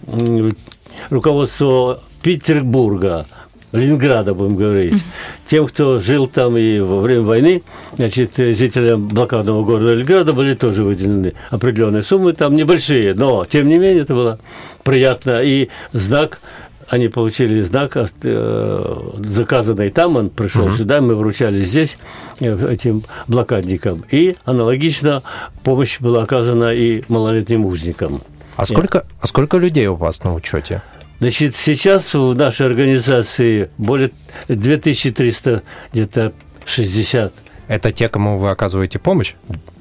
руководство 1.10 2.02
Петербурга, 2.22 3.26
Ленинграда, 3.72 4.34
будем 4.34 4.56
говорить, 4.56 5.02
тем, 5.46 5.66
кто 5.66 6.00
жил 6.00 6.26
там 6.26 6.56
и 6.56 6.78
во 6.78 7.00
время 7.00 7.22
войны, 7.22 7.62
значит, 7.96 8.36
жителям 8.36 9.08
блокадного 9.08 9.64
города 9.64 9.94
Ленинграда 9.94 10.32
были 10.32 10.54
тоже 10.54 10.82
выделены 10.82 11.34
определенные 11.50 12.02
суммы, 12.02 12.32
там 12.32 12.54
небольшие, 12.54 13.14
но, 13.14 13.44
тем 13.44 13.68
не 13.68 13.78
менее, 13.78 14.02
это 14.02 14.14
было 14.14 14.38
приятно, 14.82 15.42
и 15.42 15.68
знак 15.92 16.40
они 16.88 17.08
получили 17.08 17.62
знак, 17.62 17.96
э, 17.96 18.96
заказанный 19.18 19.90
там, 19.90 20.16
он 20.16 20.30
пришел 20.30 20.66
угу. 20.66 20.76
сюда, 20.76 21.00
мы 21.00 21.14
вручали 21.14 21.60
здесь 21.60 21.98
э, 22.40 22.72
этим 22.72 23.02
блокадникам. 23.26 24.04
И 24.10 24.36
аналогично 24.44 25.22
помощь 25.64 26.00
была 26.00 26.22
оказана 26.22 26.72
и 26.72 27.02
малолетним 27.08 27.66
узникам. 27.66 28.20
А 28.56 28.64
сколько, 28.64 29.06
а 29.20 29.26
сколько 29.26 29.58
людей 29.58 29.86
у 29.88 29.96
вас 29.96 30.22
на 30.24 30.34
учете? 30.34 30.82
Значит, 31.18 31.56
сейчас 31.56 32.12
в 32.14 32.34
нашей 32.34 32.66
организации 32.66 33.70
более 33.78 34.10
2300, 34.48 35.62
где-то 35.92 36.32
60. 36.64 37.32
Это 37.68 37.92
те, 37.92 38.08
кому 38.08 38.38
вы 38.38 38.50
оказываете 38.50 38.98
помощь? 38.98 39.34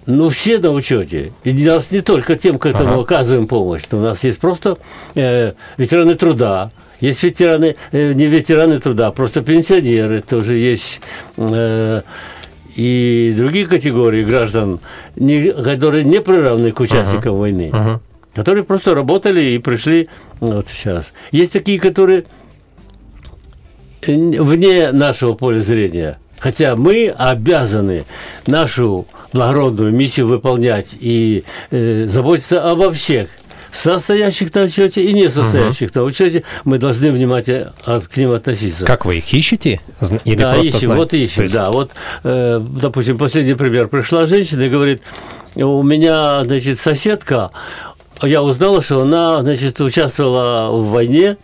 Ну, 0.06 0.30
все 0.30 0.60
на 0.60 0.72
учете. 0.72 1.34
И 1.44 1.52
у 1.52 1.74
нас 1.74 1.92
не 1.92 2.02
только 2.02 2.36
тем, 2.36 2.58
кому 2.58 2.76
ага. 2.78 3.02
оказываем 3.02 3.48
помощь, 3.48 3.84
но 3.92 3.98
у 3.98 4.02
нас 4.02 4.24
есть 4.24 4.40
просто 4.40 4.78
э, 5.16 5.54
ветераны 5.78 6.16
труда, 6.16 6.72
есть 7.00 7.24
ветераны, 7.24 7.76
э, 7.92 8.14
не 8.14 8.26
ветераны 8.26 8.80
труда, 8.80 9.12
просто 9.12 9.42
пенсионеры 9.42 10.22
тоже 10.22 10.56
есть. 10.56 11.02
Э, 11.38 12.02
и 12.76 13.34
другие 13.36 13.68
категории 13.68 14.24
граждан, 14.24 14.80
не, 15.16 15.52
которые 15.52 16.04
не 16.04 16.20
приравнены 16.20 16.72
к 16.72 16.80
участникам 16.82 17.36
uh-huh. 17.36 17.40
войны, 17.40 17.72
uh-huh. 17.74 18.00
которые 18.34 18.66
просто 18.66 18.94
работали 18.94 19.42
и 19.42 19.60
пришли 19.60 20.10
вот 20.42 20.68
сейчас. 20.68 21.14
Есть 21.32 21.54
такие, 21.54 21.80
которые 21.80 22.26
вне 24.06 24.92
нашего 24.92 25.36
поля 25.36 25.62
зрения, 25.62 26.18
хотя 26.38 26.76
мы 26.76 27.14
обязаны 27.18 28.04
нашу 28.46 29.08
благородную 29.32 29.94
миссию 29.94 30.28
выполнять 30.28 30.98
и 31.00 31.46
э, 31.72 32.06
заботиться 32.08 32.62
обо 32.62 32.92
всех– 32.92 33.30
состоящих 33.76 34.54
на 34.54 34.64
учете 34.64 35.04
и 35.04 35.14
не 35.14 35.30
состоящих 35.30 35.90
угу. 35.92 36.00
на 36.00 36.06
учете, 36.06 36.44
мы 36.64 36.78
должны 36.78 37.12
внимательно 37.12 37.74
к 37.84 38.18
ним 38.18 38.32
относиться. 38.32 38.86
Как 38.86 39.06
вы 39.06 39.18
их 39.18 39.34
ищете? 39.34 39.82
Или 40.24 40.38
да, 40.38 40.56
ищем, 40.58 40.80
знаете? 40.80 40.88
вот 40.88 41.14
ищем, 41.14 41.44
есть... 41.44 41.56
да. 41.56 41.72
Вот, 41.72 41.92
э, 42.24 42.60
допустим, 42.82 43.18
последний 43.18 43.56
пример. 43.56 43.88
Пришла 43.88 44.26
женщина 44.26 44.62
и 44.62 44.70
говорит, 44.70 45.02
у 45.56 45.84
меня, 45.84 46.44
значит, 46.44 46.80
соседка, 46.80 47.52
я 48.22 48.42
узнала, 48.42 48.82
что 48.82 49.02
она, 49.02 49.42
значит, 49.42 49.80
участвовала 49.82 50.72
в 50.72 50.92
войне, 50.92 51.38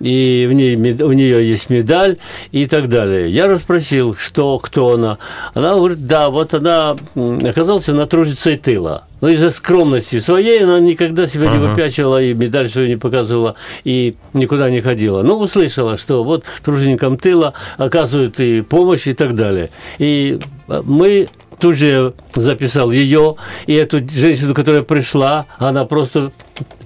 и 0.00 0.46
в 0.48 0.52
ней, 0.52 0.76
у 0.76 1.12
нее 1.12 1.48
есть 1.48 1.70
медаль 1.70 2.18
и 2.52 2.66
так 2.66 2.88
далее. 2.88 3.30
Я 3.30 3.48
расспросил, 3.48 4.14
что, 4.14 4.58
кто 4.58 4.94
она. 4.94 5.18
Она 5.54 5.74
говорит, 5.74 6.06
да, 6.06 6.30
вот 6.30 6.54
она 6.54 6.96
оказалась 7.14 7.88
на 7.88 8.06
тружицей 8.06 8.56
тыла. 8.56 9.07
Но 9.20 9.28
из-за 9.28 9.50
скромности 9.50 10.20
своей 10.20 10.62
она 10.62 10.78
никогда 10.80 11.26
себя 11.26 11.46
uh-huh. 11.46 11.58
не 11.58 11.66
выпячивала 11.68 12.22
и 12.22 12.34
медаль 12.34 12.70
свою 12.70 12.88
не 12.88 12.96
показывала 12.96 13.56
и 13.84 14.14
никуда 14.32 14.70
не 14.70 14.80
ходила. 14.80 15.22
Но 15.22 15.38
услышала, 15.38 15.96
что 15.96 16.24
вот 16.24 16.44
труженикам 16.64 17.18
тыла 17.18 17.54
оказывают 17.76 18.38
и 18.40 18.60
помощь 18.60 19.06
и 19.06 19.12
так 19.12 19.34
далее. 19.34 19.70
И 19.98 20.38
мы 20.68 21.28
тут 21.60 21.76
же 21.76 22.14
записал 22.34 22.90
ее 22.90 23.36
и 23.66 23.74
эту 23.74 24.00
женщину, 24.08 24.54
которая 24.54 24.82
пришла, 24.82 25.46
она 25.58 25.84
просто 25.84 26.32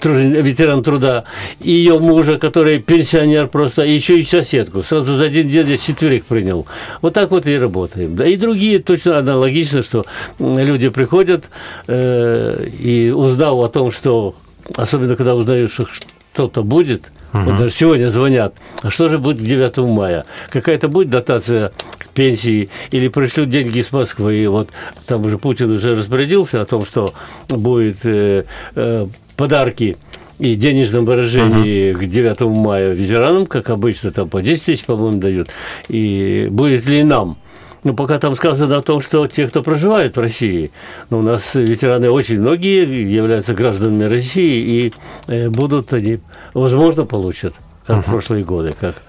ветеран 0.03 0.83
труда, 0.83 1.25
и 1.61 1.71
ее 1.71 1.99
мужа, 1.99 2.39
который 2.39 2.79
пенсионер 2.79 3.49
просто, 3.49 3.83
и 3.83 3.93
еще 3.93 4.19
и 4.19 4.23
соседку. 4.25 4.83
Сразу 4.83 5.17
за 5.17 5.25
один 5.25 5.49
день 5.49 5.69
я 5.69 5.77
четверых 5.77 6.25
принял. 6.25 6.67
Вот 7.01 7.15
так 7.15 7.31
вот 7.31 7.47
и 7.47 7.57
работаем. 7.57 8.17
Да, 8.17 8.27
и 8.27 8.37
другие 8.37 8.79
точно 8.79 9.19
аналогично, 9.19 9.83
что 9.83 10.05
люди 10.39 10.89
приходят 10.89 11.45
э, 11.87 12.67
и 12.79 13.11
узнав 13.11 13.59
о 13.59 13.69
том, 13.69 13.91
что, 13.91 14.35
особенно 14.77 15.17
когда 15.17 15.35
узнаешь, 15.35 15.73
что 15.73 15.87
что-то 16.33 16.63
будет, 16.63 17.13
Угу. 17.33 17.51
Вот 17.53 17.73
сегодня 17.73 18.09
звонят, 18.09 18.55
а 18.83 18.91
что 18.91 19.09
же 19.09 19.19
будет 19.19 19.39
к 19.39 19.43
9 19.43 19.77
мая? 19.79 20.25
Какая-то 20.51 20.89
будет 20.89 21.11
дотация 21.11 21.73
пенсии 22.15 22.69
или 22.91 23.09
пришлют 23.09 23.49
деньги 23.49 23.81
с 23.81 23.93
Москвы. 23.93 24.47
Вот 24.49 24.71
там 25.07 25.25
уже 25.25 25.39
Путин 25.39 25.71
уже 25.71 25.95
распорядился 25.95 26.61
о 26.61 26.65
том, 26.65 26.85
что 26.85 27.15
будет 27.49 28.05
э, 28.05 28.45
э, 28.75 29.07
подарки 29.37 29.97
и 30.39 30.55
денежном 30.57 31.05
выражении 31.05 31.93
uh-huh. 31.93 31.99
к 31.99 32.05
9 32.05 32.41
мая 32.41 32.93
ветеранам, 32.93 33.47
как 33.47 33.71
обычно, 33.71 34.11
там 34.11 34.29
по 34.29 34.43
10 34.43 34.65
тысяч, 34.65 34.85
по-моему, 34.85 35.19
дают. 35.19 35.51
И 35.89 36.49
будет 36.51 36.87
ли 36.87 37.03
нам 37.05 37.39
ну, 37.85 37.95
пока 37.95 38.19
там 38.19 38.37
сказано 38.37 38.77
о 38.77 38.83
том, 38.83 39.01
что 39.01 39.27
те, 39.27 39.47
кто 39.49 39.63
проживает 39.63 40.17
в 40.17 40.21
России, 40.21 40.71
ну, 41.11 41.19
у 41.19 41.23
нас 41.23 41.55
ветераны 41.55 42.11
очень 42.11 42.41
многие 42.41 43.13
являются 43.13 43.55
гражданами 43.55 44.05
России, 44.05 44.87
и 44.87 44.93
э, 45.27 45.49
будут 45.49 45.93
они, 45.93 46.21
возможно, 46.55 47.05
получат, 47.05 47.55
как 47.87 47.99
uh-huh. 47.99 48.03
в 48.03 48.05
прошлые 48.07 48.45
годы, 48.45 48.73
как 48.79 49.03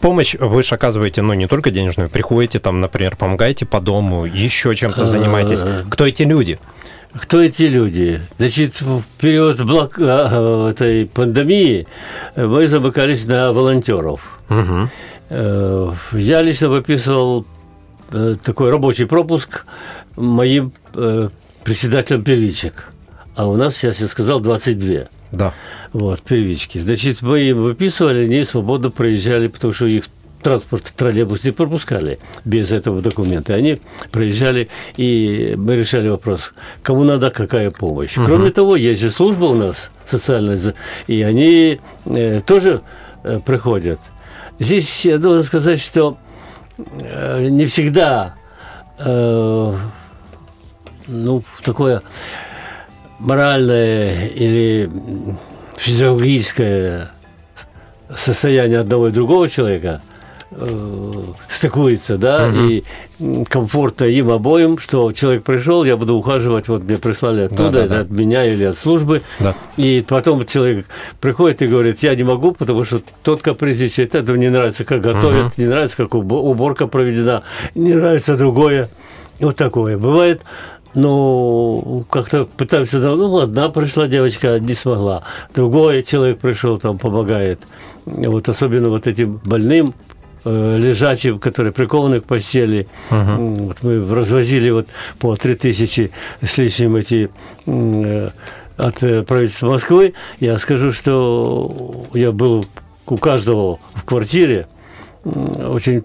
помощь 0.00 0.36
вы 0.38 0.62
же 0.62 0.74
оказываете, 0.74 1.22
ну, 1.22 1.34
не 1.34 1.48
только 1.48 1.70
денежную, 1.70 2.08
приходите 2.08 2.60
там, 2.60 2.80
например, 2.80 3.16
помогаете 3.16 3.66
по 3.66 3.80
дому, 3.80 4.26
еще 4.26 4.74
чем-то 4.76 5.04
занимаетесь. 5.04 5.60
Кто 5.90 6.06
эти 6.06 6.22
люди? 6.22 6.58
Кто 7.14 7.42
эти 7.42 7.62
люди? 7.62 8.20
Значит, 8.36 8.80
в 8.80 9.02
период 9.18 9.60
блок... 9.62 9.98
А, 9.98 10.70
этой 10.70 11.06
пандемии 11.06 11.88
мы 12.36 12.68
замыкались 12.68 13.26
на 13.26 13.52
волонтеров. 13.52 14.38
Угу. 14.50 14.88
Я 16.12 16.42
лично 16.42 16.68
выписывал 16.68 17.44
Э, 17.44 17.57
такой 18.42 18.70
рабочий 18.70 19.06
пропуск 19.06 19.64
моим 20.16 20.72
э, 20.94 21.28
председателем 21.64 22.22
первичек. 22.24 22.88
А 23.34 23.46
у 23.46 23.56
нас 23.56 23.76
сейчас, 23.76 24.00
я 24.00 24.08
сказал, 24.08 24.40
22. 24.40 25.04
Да. 25.30 25.54
Вот, 25.92 26.22
первички. 26.22 26.78
Значит, 26.78 27.22
мы 27.22 27.40
им 27.40 27.62
выписывали, 27.62 28.24
они 28.24 28.44
свободно 28.44 28.90
проезжали, 28.90 29.48
потому 29.48 29.72
что 29.72 29.86
их 29.86 30.04
транспорт, 30.42 30.92
троллейбус 30.96 31.44
не 31.44 31.50
пропускали 31.50 32.18
без 32.44 32.72
этого 32.72 33.02
документа. 33.02 33.54
Они 33.54 33.80
проезжали, 34.10 34.68
и 34.96 35.54
мы 35.56 35.76
решали 35.76 36.08
вопрос, 36.08 36.52
кому 36.82 37.04
надо 37.04 37.30
какая 37.30 37.70
помощь. 37.70 38.16
Угу. 38.16 38.26
Кроме 38.26 38.50
того, 38.50 38.76
есть 38.76 39.00
же 39.00 39.10
служба 39.10 39.44
у 39.44 39.54
нас 39.54 39.90
социальная, 40.06 40.58
и 41.06 41.22
они 41.22 41.80
э, 42.06 42.40
тоже 42.46 42.82
э, 43.22 43.40
приходят. 43.44 44.00
Здесь 44.58 45.04
я 45.04 45.18
должен 45.18 45.44
сказать, 45.44 45.80
что 45.80 46.18
Э, 46.18 46.27
не 46.78 47.66
всегда. 47.66 48.34
Э, 48.98 49.74
ну, 51.06 51.42
такое 51.62 52.02
моральное 53.18 54.28
или 54.28 54.90
физиологическое 55.76 57.10
состояние 58.14 58.80
одного 58.80 59.08
и 59.08 59.12
другого 59.12 59.48
человека– 59.48 60.02
э, 60.50 61.12
стыкуется, 61.48 62.18
да, 62.18 62.48
угу. 62.48 62.56
и 62.58 62.84
комфортно 63.48 64.04
им 64.04 64.30
обоим, 64.30 64.78
что 64.78 65.12
человек 65.12 65.44
пришел, 65.44 65.84
я 65.84 65.96
буду 65.96 66.14
ухаживать, 66.14 66.68
вот 66.68 66.84
мне 66.84 66.96
прислали 66.96 67.42
оттуда, 67.42 67.70
да, 67.70 67.70
да, 67.70 67.80
это 67.80 67.94
да. 67.94 68.00
от 68.00 68.10
меня 68.10 68.44
или 68.44 68.64
от 68.64 68.78
службы, 68.78 69.22
да. 69.40 69.54
и 69.76 70.04
потом 70.06 70.46
человек 70.46 70.86
приходит 71.20 71.62
и 71.62 71.66
говорит, 71.66 72.02
я 72.02 72.14
не 72.14 72.24
могу, 72.24 72.52
потому 72.52 72.84
что 72.84 73.00
тот 73.22 73.42
капризничает, 73.42 74.14
это 74.14 74.32
мне 74.32 74.50
нравится, 74.50 74.84
как 74.84 75.00
готовят, 75.00 75.46
угу. 75.46 75.52
не 75.56 75.66
нравится, 75.66 75.96
как 75.96 76.14
уборка 76.14 76.86
проведена, 76.86 77.42
не 77.74 77.94
нравится 77.94 78.36
другое, 78.36 78.88
вот 79.40 79.56
такое 79.56 79.98
бывает. 79.98 80.42
Ну, 80.94 82.04
как-то 82.10 82.46
пытаемся, 82.46 82.98
ну, 82.98 83.38
одна 83.38 83.68
пришла 83.68 84.06
девочка, 84.06 84.58
не 84.58 84.74
смогла. 84.74 85.22
Другой 85.54 86.02
человек 86.02 86.38
пришел, 86.38 86.78
там, 86.78 86.98
помогает. 86.98 87.60
Вот 88.06 88.48
особенно 88.48 88.88
вот 88.88 89.06
этим 89.06 89.40
больным, 89.44 89.94
Э, 90.44 90.76
лежачим, 90.78 91.40
которые 91.40 91.72
прикованы 91.72 92.20
к 92.20 92.24
постели. 92.24 92.86
Uh-huh. 93.10 93.64
Вот 93.64 93.82
мы 93.82 94.14
развозили 94.14 94.70
вот 94.70 94.86
по 95.18 95.34
3000 95.34 96.10
с 96.42 96.58
лишним 96.58 96.96
эти 96.96 97.28
э, 97.66 98.30
от 98.76 99.02
э, 99.02 99.22
правительства 99.24 99.68
Москвы. 99.68 100.14
Я 100.38 100.58
скажу, 100.58 100.92
что 100.92 102.06
я 102.14 102.30
был 102.30 102.66
у 103.06 103.16
каждого 103.16 103.78
в 103.94 104.04
квартире. 104.04 104.68
Очень 105.24 106.04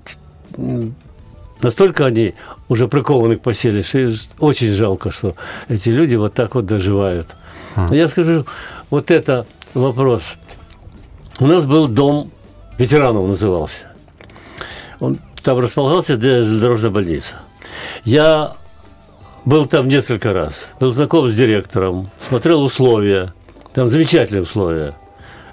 настолько 1.61 2.07
они 2.07 2.33
уже 2.69 2.87
прикованы 2.87 3.35
к 3.35 3.41
постели, 3.41 3.83
что 3.83 4.09
очень 4.39 4.73
жалко, 4.73 5.11
что 5.11 5.35
эти 5.69 5.89
люди 5.89 6.15
вот 6.15 6.33
так 6.33 6.55
вот 6.55 6.65
доживают. 6.65 7.27
Uh-huh. 7.75 7.95
Я 7.95 8.07
скажу, 8.07 8.45
вот 8.89 9.11
это 9.11 9.45
вопрос. 9.75 10.35
У 11.39 11.45
нас 11.45 11.65
был 11.65 11.87
дом 11.87 12.31
ветеранов 12.79 13.27
назывался. 13.27 13.92
Он 15.03 15.19
там 15.43 15.59
располагался 15.59 16.19
железнодорожная 16.19 16.89
больница. 16.89 17.35
Я 18.05 18.53
был 19.43 19.65
там 19.65 19.89
несколько 19.89 20.31
раз, 20.31 20.69
был 20.79 20.93
знаком 20.93 21.27
с 21.27 21.35
директором, 21.35 22.09
смотрел 22.29 22.63
условия, 22.63 23.33
там 23.73 23.89
замечательные 23.89 24.43
условия. 24.43 24.93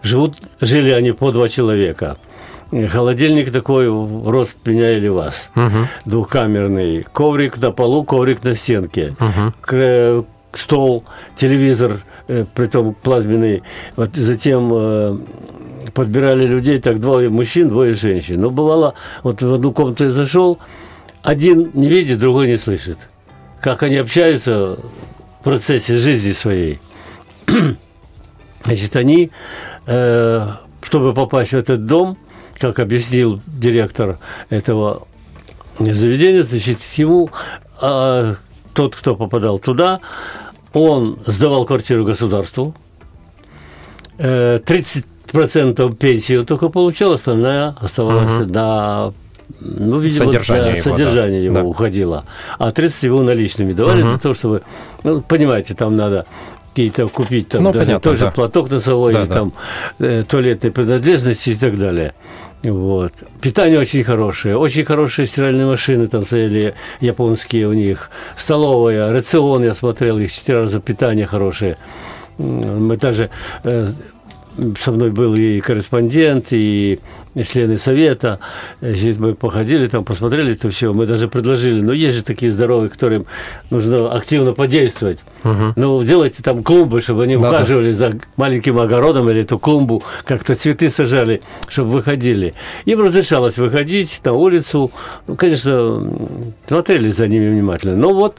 Живут, 0.04 0.36
жили 0.60 0.90
они 0.90 1.10
по 1.10 1.32
два 1.32 1.48
человека. 1.48 2.16
Холодильник 2.70 3.50
такой, 3.50 3.88
рост 3.88 4.54
меня 4.64 4.96
или 4.96 5.08
вас. 5.08 5.50
Угу. 5.56 5.88
Двухкамерный. 6.04 7.02
Коврик 7.12 7.58
на 7.58 7.72
полу, 7.72 8.04
коврик 8.04 8.44
на 8.44 8.54
стенке. 8.54 9.16
Угу. 9.18 10.26
Стол, 10.52 11.04
телевизор, 11.36 11.98
э, 12.28 12.44
притом 12.54 12.94
плазменный. 12.94 13.64
Вот 13.96 14.14
затем 14.14 14.70
э, 14.72 15.18
подбирали 15.94 16.46
людей, 16.46 16.80
так 16.80 17.00
двое 17.00 17.28
мужчин, 17.28 17.68
двое 17.68 17.94
женщин. 17.94 18.40
Но 18.40 18.50
бывало, 18.50 18.94
вот 19.22 19.42
в 19.42 19.54
одну 19.54 19.72
комнату 19.72 20.04
я 20.04 20.10
зашел, 20.10 20.58
один 21.22 21.70
не 21.74 21.88
видит, 21.88 22.18
другой 22.18 22.48
не 22.48 22.58
слышит. 22.58 22.98
Как 23.60 23.82
они 23.82 23.96
общаются 23.96 24.78
в 25.40 25.44
процессе 25.44 25.96
жизни 25.96 26.32
своей. 26.32 26.80
Значит, 28.64 28.96
они, 28.96 29.30
э, 29.86 30.46
чтобы 30.82 31.14
попасть 31.14 31.52
в 31.52 31.56
этот 31.56 31.86
дом, 31.86 32.18
как 32.58 32.78
объяснил 32.78 33.40
директор 33.46 34.18
этого 34.50 35.06
заведения, 35.78 36.42
значит, 36.42 36.78
ему 36.96 37.30
э, 37.80 38.34
тот, 38.74 38.96
кто 38.96 39.16
попадал 39.16 39.58
туда, 39.58 40.00
он 40.74 41.18
сдавал 41.26 41.64
квартиру 41.64 42.04
государству, 42.04 42.74
30 44.18 45.06
процентов 45.30 45.96
пенсию 45.96 46.44
только 46.44 46.68
получал, 46.68 47.12
остальная 47.12 47.76
оставалась 47.80 48.30
угу. 48.30 48.52
на 48.52 49.12
ну, 49.60 49.98
видимо, 49.98 50.26
содержание, 50.26 50.76
его, 50.76 50.82
содержание 50.82 51.40
да. 51.40 51.44
его 51.44 51.54
да. 51.56 51.64
уходило. 51.64 52.24
А 52.58 52.70
30 52.70 53.02
его 53.02 53.22
наличными 53.22 53.72
давали 53.72 54.02
угу. 54.02 54.10
для 54.10 54.18
того, 54.18 54.34
чтобы, 54.34 54.62
ну, 55.02 55.20
понимаете, 55.22 55.74
там 55.74 55.96
надо 55.96 56.26
какие-то 56.70 57.08
купить, 57.08 57.48
там 57.48 57.64
ну, 57.64 57.72
даже 57.72 57.86
понятно, 57.86 58.10
тоже 58.10 58.24
да. 58.26 58.30
платок 58.30 58.70
носовой, 58.70 59.12
да, 59.12 59.26
там 59.26 59.52
э, 59.98 60.22
туалетные 60.26 60.70
принадлежности 60.70 61.50
и 61.50 61.54
так 61.54 61.76
далее. 61.76 62.14
Вот. 62.62 63.12
Питание 63.40 63.78
очень 63.78 64.04
хорошее, 64.04 64.56
очень 64.56 64.84
хорошие 64.84 65.26
стиральные 65.26 65.66
машины 65.66 66.06
там 66.06 66.24
стояли 66.24 66.74
японские 67.00 67.66
у 67.66 67.72
них, 67.72 68.10
столовая, 68.36 69.12
рацион 69.12 69.64
я 69.64 69.74
смотрел, 69.74 70.18
их 70.18 70.32
четыре 70.32 70.60
раза 70.60 70.80
питание 70.80 71.26
хорошее. 71.26 71.76
Мы 72.38 72.96
даже 72.96 73.30
э, 73.64 73.88
со 74.78 74.92
мной 74.92 75.10
был 75.10 75.34
и 75.34 75.60
корреспондент, 75.60 76.46
и 76.50 76.98
члены 77.44 77.78
совета. 77.78 78.40
Значит, 78.80 79.18
мы 79.18 79.34
походили 79.34 79.86
там, 79.86 80.04
посмотрели 80.04 80.52
это 80.52 80.68
все. 80.70 80.92
Мы 80.92 81.06
даже 81.06 81.28
предложили, 81.28 81.80
ну, 81.80 81.92
есть 81.92 82.16
же 82.16 82.24
такие 82.24 82.50
здоровые, 82.50 82.90
которым 82.90 83.26
нужно 83.70 84.12
активно 84.12 84.52
подействовать. 84.52 85.18
Угу. 85.44 85.72
Ну, 85.76 86.02
делайте 86.02 86.42
там 86.42 86.62
клумбы, 86.62 87.00
чтобы 87.00 87.24
они 87.24 87.36
да, 87.36 87.48
ухаживали 87.48 87.92
за 87.92 88.12
маленьким 88.36 88.78
огородом 88.78 89.30
или 89.30 89.42
эту 89.42 89.58
клумбу, 89.58 90.02
как-то 90.24 90.54
цветы 90.54 90.88
сажали, 90.88 91.42
чтобы 91.68 91.90
выходили. 91.90 92.54
Им 92.84 93.00
разрешалось 93.00 93.56
выходить 93.56 94.20
на 94.24 94.32
улицу. 94.32 94.90
Ну, 95.26 95.36
конечно, 95.36 96.04
смотрели 96.66 97.08
за 97.08 97.28
ними 97.28 97.48
внимательно. 97.48 97.96
Но 97.96 98.12
вот 98.12 98.36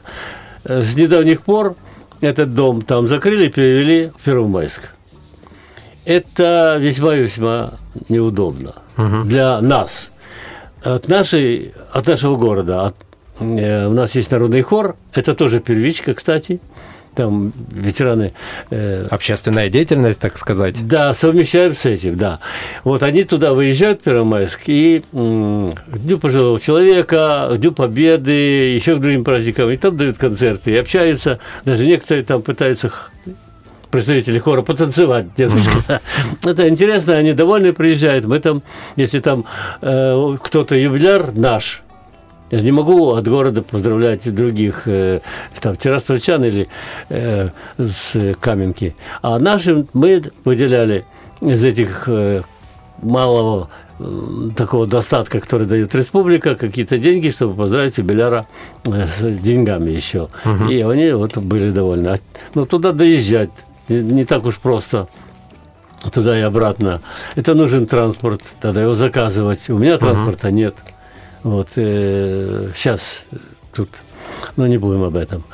э, 0.64 0.82
с 0.82 0.94
недавних 0.94 1.42
пор 1.42 1.76
этот 2.20 2.54
дом 2.54 2.82
там 2.82 3.08
закрыли 3.08 3.48
перевели 3.48 4.12
в 4.16 4.24
Первомайск 4.24 4.90
это 6.04 6.76
весьма-весьма 6.78 7.74
неудобно 8.08 8.74
угу. 8.96 9.24
для 9.24 9.60
нас. 9.60 10.10
От, 10.82 11.08
нашей, 11.08 11.72
от 11.92 12.06
нашего 12.06 12.36
города, 12.36 12.86
от, 12.86 12.96
э, 13.38 13.86
у 13.86 13.92
нас 13.92 14.14
есть 14.14 14.30
народный 14.30 14.62
хор, 14.62 14.96
это 15.14 15.34
тоже 15.34 15.60
первичка, 15.60 16.14
кстати, 16.14 16.60
там 17.14 17.52
ветераны... 17.70 18.32
Э, 18.70 19.06
Общественная 19.10 19.68
деятельность, 19.68 20.20
так 20.20 20.36
сказать. 20.36 20.86
Да, 20.86 21.12
совмещаем 21.14 21.74
с 21.74 21.84
этим, 21.84 22.16
да. 22.16 22.40
Вот 22.84 23.02
они 23.02 23.24
туда 23.24 23.52
выезжают 23.52 24.00
в 24.00 24.04
Первомайск 24.04 24.62
и 24.66 25.02
э, 25.12 25.70
Дню 25.86 26.18
пожилого 26.18 26.58
человека, 26.58 27.52
Дню 27.56 27.72
Победы, 27.72 28.74
еще 28.74 28.96
к 28.96 29.00
другим 29.00 29.24
праздникам, 29.24 29.70
и 29.70 29.76
там 29.76 29.96
дают 29.96 30.18
концерты, 30.18 30.72
и 30.72 30.76
общаются, 30.76 31.38
даже 31.64 31.86
некоторые 31.86 32.24
там 32.24 32.42
пытаются 32.42 32.90
представители 33.92 34.38
хора 34.38 34.62
потанцевать 34.62 35.26
дедушка. 35.36 36.00
Это 36.44 36.68
интересно, 36.68 37.14
они 37.14 37.34
довольны 37.34 37.72
приезжают. 37.72 38.24
Мы 38.24 38.40
там, 38.40 38.62
если 38.96 39.20
там 39.20 39.44
э, 39.82 40.36
кто-то 40.42 40.74
юбиляр 40.74 41.36
наш, 41.36 41.82
Я 42.50 42.58
же 42.58 42.64
не 42.64 42.72
могу 42.72 43.12
от 43.12 43.28
города 43.28 43.62
поздравлять 43.62 44.34
других, 44.34 44.82
э, 44.86 45.20
там, 45.60 45.76
тирасполчан 45.76 46.42
или 46.42 46.68
э, 47.10 47.50
с 47.78 48.34
Каменки. 48.40 48.96
А 49.20 49.38
нашим 49.38 49.86
мы 49.92 50.22
выделяли 50.44 51.04
из 51.40 51.62
этих 51.64 52.04
э, 52.08 52.42
малого 53.02 53.68
такого 54.56 54.86
достатка, 54.86 55.38
который 55.38 55.66
дает 55.66 55.94
республика, 55.94 56.56
какие-то 56.56 56.98
деньги, 56.98 57.30
чтобы 57.30 57.54
поздравить 57.54 57.98
юбиляра 57.98 58.48
с 58.84 59.20
деньгами 59.20 59.90
еще. 59.90 60.28
Угу. 60.44 60.70
И 60.70 60.80
они 60.80 61.12
вот 61.12 61.36
были 61.38 61.70
довольны. 61.70 62.08
А, 62.08 62.16
ну, 62.54 62.66
туда 62.66 62.90
доезжать 62.92 63.50
не, 63.88 64.24
так 64.24 64.44
уж 64.44 64.58
просто 64.58 65.08
туда 66.12 66.38
и 66.38 66.42
обратно. 66.42 67.00
Это 67.36 67.54
нужен 67.54 67.86
транспорт, 67.86 68.42
тогда 68.60 68.82
его 68.82 68.94
заказывать. 68.94 69.68
У 69.70 69.78
меня 69.78 69.98
транспорта 69.98 70.48
угу. 70.48 70.56
нет. 70.56 70.74
Вот 71.42 71.68
э, 71.76 72.70
сейчас 72.74 73.24
тут, 73.72 73.88
но 74.56 74.66
не 74.66 74.78
будем 74.78 75.02
об 75.02 75.16
этом. 75.16 75.44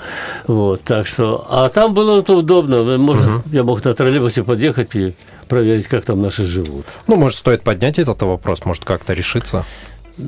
Вот, 0.47 0.83
так 0.83 1.07
что, 1.07 1.47
а 1.49 1.69
там 1.69 1.95
было 1.95 2.21
это 2.21 2.35
удобно. 2.35 2.99
Может, 2.99 3.29
угу. 3.29 3.43
я 3.53 3.63
мог 3.63 3.85
на 3.85 3.95
троллейбусе 3.95 4.45
подъехать 4.45 4.95
и 4.95 5.15
проверить, 5.49 5.87
как 5.87 6.05
там 6.05 6.21
наши 6.23 6.45
живут. 6.45 6.87
Ну, 7.07 7.17
может, 7.17 7.39
стоит 7.39 7.63
поднять 7.63 7.99
этот 7.99 8.21
вопрос, 8.23 8.65
может, 8.65 8.85
как-то 8.85 9.15
решиться. 9.15 9.65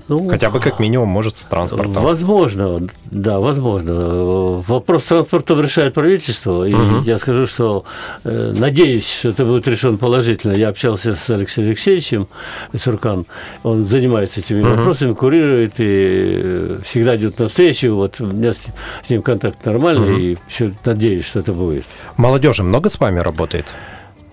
Ну, 0.09 0.29
Хотя 0.29 0.50
бы 0.50 0.61
как 0.61 0.79
минимум, 0.79 1.09
может, 1.09 1.37
с 1.37 1.44
транспортом. 1.44 2.03
Возможно, 2.03 2.88
да, 3.11 3.38
возможно. 3.40 4.62
Вопрос 4.66 5.05
с 5.05 5.07
транспортом 5.07 5.61
решает 5.61 5.94
правительство. 5.94 6.64
И 6.64 6.74
угу. 6.74 7.03
я 7.05 7.18
скажу, 7.18 7.46
что 7.46 7.85
э, 8.24 8.53
надеюсь, 8.57 9.09
что 9.09 9.31
это 9.31 9.44
будет 9.44 9.66
решен 9.68 9.98
положительно. 9.98 10.53
Я 10.53 10.68
общался 10.68 11.14
с 11.14 11.31
Алексеем 11.31 11.68
Алексеевичем 11.68 12.29
Суркан. 12.79 13.26
Он 13.62 13.87
занимается 13.87 14.40
этими 14.40 14.62
угу. 14.62 14.70
вопросами, 14.70 15.14
курирует 15.14 15.74
и 15.79 16.40
э, 16.42 16.79
всегда 16.85 17.16
идет 17.16 17.38
навстречу. 17.38 17.94
Вот 17.94 18.20
у 18.20 18.26
меня 18.26 18.53
с, 18.53 18.61
с 19.05 19.11
ним 19.11 19.22
контакт 19.22 19.64
нормальный, 19.64 20.12
угу. 20.12 20.20
и 20.20 20.37
все 20.48 20.72
надеюсь, 20.85 21.26
что 21.26 21.40
это 21.40 21.53
будет. 21.53 21.85
Молодежи 22.16 22.62
много 22.62 22.88
с 22.88 23.00
вами 23.00 23.20
работает? 23.20 23.66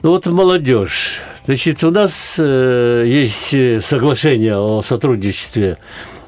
Ну 0.03 0.11
вот 0.11 0.27
молодежь. 0.27 1.21
Значит, 1.47 1.81
у 1.85 1.91
нас 1.91 2.35
э, 2.37 3.05
есть 3.07 3.53
э, 3.53 3.79
соглашение 3.79 4.57
о 4.57 4.81
сотрудничестве 4.81 5.77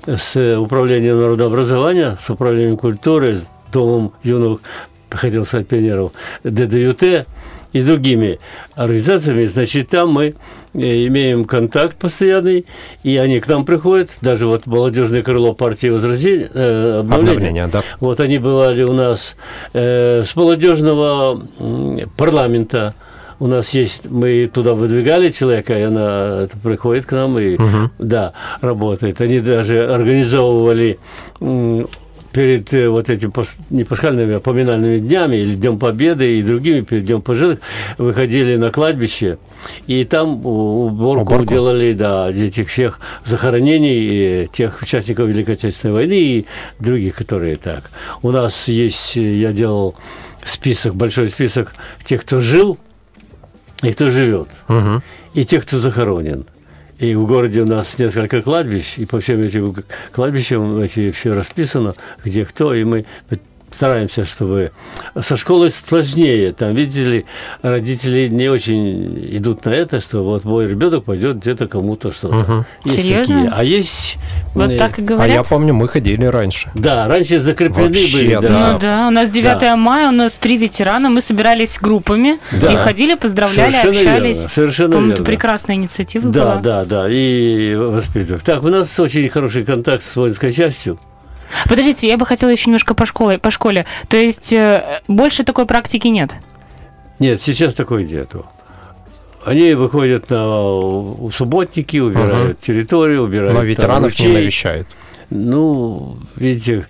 с 0.08 0.58
Управлением 0.58 1.20
народообразования, 1.20 2.18
с 2.26 2.30
Управлением 2.30 2.78
культуры, 2.78 3.36
с 3.36 3.44
Домом 3.70 4.14
юных, 4.24 4.62
хотел 5.10 5.44
сказать, 5.44 5.68
пионеров, 5.68 6.14
ДДЮТ 6.46 7.28
и 7.74 7.82
другими 7.82 8.40
организациями. 8.76 9.46
Значит, 9.46 9.90
там 9.90 10.10
мы 10.14 10.36
э, 10.74 11.08
имеем 11.08 11.44
контакт 11.44 11.98
постоянный, 11.98 12.66
и 13.04 13.18
они 13.18 13.42
к 13.42 13.48
нам 13.50 13.66
приходят, 13.66 14.12
даже 14.22 14.48
вот 14.48 14.68
молодежное 14.68 15.22
крыло 15.22 15.52
партии 15.52 15.88
Возрождения, 15.88 16.50
э, 16.54 17.00
обновления. 17.00 17.32
обновления 17.32 17.68
да. 17.68 17.84
Вот 18.00 18.22
они 18.22 18.38
бывали 18.38 18.84
у 18.84 18.94
нас 18.94 19.36
э, 19.74 20.24
с 20.26 20.34
молодежного 20.38 21.46
парламента, 22.16 22.96
у 23.40 23.48
нас 23.48 23.70
есть, 23.74 24.10
мы 24.10 24.50
туда 24.54 24.74
выдвигали 24.74 25.30
человека, 25.30 25.78
и 25.78 25.84
она 25.84 26.48
приходит 26.62 27.06
к 27.06 27.12
нам 27.14 27.40
и, 27.40 27.56
угу. 27.56 27.90
да, 27.98 28.34
работает. 28.62 29.22
Они 29.22 29.40
даже 29.40 29.92
организовывали 29.92 31.00
перед 32.32 32.74
э, 32.74 32.90
вот 32.90 33.10
этими 33.10 33.32
не 33.70 33.84
пасхальными, 33.84 34.36
а 34.36 34.40
поминальными 34.40 35.00
днями, 35.00 35.38
или 35.38 35.56
Днем 35.56 35.80
Победы 35.80 36.40
и 36.40 36.44
другими, 36.44 36.82
перед 36.82 37.06
Днем 37.06 37.22
пожилых, 37.22 37.60
выходили 37.98 38.56
на 38.56 38.72
кладбище, 38.72 39.38
и 39.88 40.04
там 40.04 40.46
уборку, 40.46 41.34
уборку. 41.34 41.46
делали, 41.46 41.94
да, 41.94 42.30
этих 42.30 42.70
всех 42.70 43.00
захоронений, 43.26 44.48
тех 44.48 44.82
участников 44.82 45.28
Великой 45.28 45.56
Отечественной 45.56 45.96
войны 45.96 46.20
и 46.20 46.46
других, 46.80 47.16
которые 47.16 47.56
так. 47.56 47.90
У 48.22 48.32
нас 48.32 48.68
есть, 48.68 49.16
я 49.16 49.52
делал 49.52 49.96
список, 50.44 50.96
большой 50.96 51.30
список 51.30 51.74
тех, 52.06 52.22
кто 52.22 52.40
жил 52.40 52.78
и 53.82 53.92
кто 53.94 54.10
живет, 54.10 54.50
угу. 54.68 55.02
и 55.34 55.46
тех, 55.46 55.66
кто 55.66 55.80
захоронен. 55.80 56.46
И 56.98 57.16
в 57.16 57.26
городе 57.26 57.62
у 57.62 57.66
нас 57.66 57.98
несколько 57.98 58.42
кладбищ, 58.42 58.98
и 58.98 59.06
по 59.06 59.22
всем 59.22 59.42
этим 59.42 59.74
кладбищам 60.12 60.80
эти 60.82 61.12
все 61.12 61.34
расписано, 61.34 61.94
где 62.26 62.44
кто, 62.44 62.74
и 62.74 62.84
мы 62.84 63.06
стараемся, 63.74 64.24
чтобы 64.24 64.72
со 65.20 65.36
школой 65.36 65.72
сложнее. 65.72 66.54
Там, 66.54 66.74
видите 66.76 67.06
ли, 67.06 67.26
родители 67.62 68.28
не 68.28 68.48
очень 68.50 69.38
идут 69.38 69.66
на 69.66 69.70
это, 69.70 70.00
что 70.00 70.24
вот 70.24 70.44
мой 70.46 70.68
ребенок 70.68 71.06
пойдет 71.06 71.38
где-то 71.38 71.68
кому-то 71.68 72.12
что-то. 72.12 72.38
Угу. 72.38 72.66
Есть 72.86 73.02
Серьезно? 73.02 73.36
Такие. 73.46 73.54
А 73.56 73.64
есть... 73.64 74.18
Вот 74.56 74.78
так 74.78 75.00
и 75.00 75.02
говорят? 75.02 75.30
А 75.30 75.34
я 75.34 75.44
помню, 75.44 75.74
мы 75.74 75.88
ходили 75.88 76.26
раньше. 76.26 76.72
Да, 76.74 77.08
раньше 77.08 77.40
закреплены 77.40 77.90
Вообще, 77.90 78.18
были. 78.18 78.34
Да. 78.36 78.42
да. 78.42 78.72
Ну 78.74 78.80
да, 78.80 79.08
у 79.08 79.12
нас 79.12 79.30
9 79.30 79.60
да. 79.60 79.76
мая, 79.76 80.10
у 80.10 80.12
нас 80.12 80.34
три 80.34 80.58
ветерана, 80.58 81.10
мы 81.10 81.22
собирались 81.22 81.78
группами 81.80 82.40
да. 82.52 82.74
и 82.74 82.76
ходили, 82.78 83.16
поздравляли, 83.16 83.72
Совершенно 83.72 84.16
общались. 84.16 84.38
Верно. 84.38 84.50
Совершенно 84.50 84.92
Помню, 84.94 85.10
верно. 85.10 85.26
прекрасная 85.26 85.76
инициатива 85.76 86.30
да, 86.30 86.42
была. 86.42 86.56
Да, 86.56 86.86
да, 86.86 87.04
да, 87.04 87.10
и 87.10 87.76
воспитывать. 87.76 88.44
Так, 88.44 88.64
у 88.64 88.70
нас 88.70 89.00
очень 89.00 89.28
хороший 89.30 89.64
контакт 89.64 90.04
с 90.04 90.16
воинской 90.16 90.52
частью. 90.52 91.00
Подождите, 91.68 92.08
я 92.08 92.18
бы 92.18 92.26
хотела 92.26 92.50
еще 92.50 92.66
немножко 92.68 92.94
по 92.94 93.06
школе. 93.06 93.38
По 93.38 93.52
школе. 93.52 93.86
То 94.08 94.18
есть 94.18 94.54
э, 94.54 95.02
больше 95.08 95.44
такой 95.44 95.66
практики 95.66 96.08
нет? 96.08 96.32
Нет, 97.20 97.42
сейчас 97.42 97.74
такой 97.74 98.06
нету. 98.06 98.46
Они 99.46 99.74
выходят 99.74 100.30
на 100.30 101.32
субботники, 101.32 101.98
убирают 101.98 102.58
угу. 102.58 102.66
территорию, 102.66 103.24
убирают. 103.24 103.54
Но 103.54 103.64
ветеранов 103.64 104.20
не 104.20 104.28
навещают. 104.28 104.88
Ну, 105.30 106.18
видите, 106.36 106.88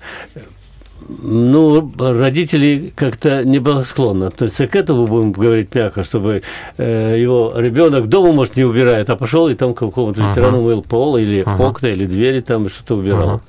ну, 1.09 1.91
родители 1.97 2.93
как-то 2.95 3.43
не 3.43 3.59
благосклонны 3.59 4.25
относятся 4.25 4.67
к 4.67 4.75
этому, 4.75 5.07
будем 5.07 5.31
говорить 5.31 5.73
мягко, 5.73 6.03
чтобы 6.03 6.43
э, 6.77 7.15
его 7.19 7.53
ребенок 7.57 8.07
дома, 8.07 8.31
может, 8.31 8.55
не 8.55 8.63
убирает, 8.63 9.09
а 9.09 9.15
пошел 9.15 9.49
и 9.49 9.55
там 9.55 9.73
какому-то 9.73 10.21
ветерану 10.21 10.61
мыл 10.61 10.81
пол 10.81 11.17
или 11.17 11.43
uh 11.43 11.67
окна, 11.67 11.87
или 11.87 12.05
двери 12.05 12.41
там 12.41 12.69
что-то 12.69 12.95
убирал. 12.95 13.37
uh 13.37 13.39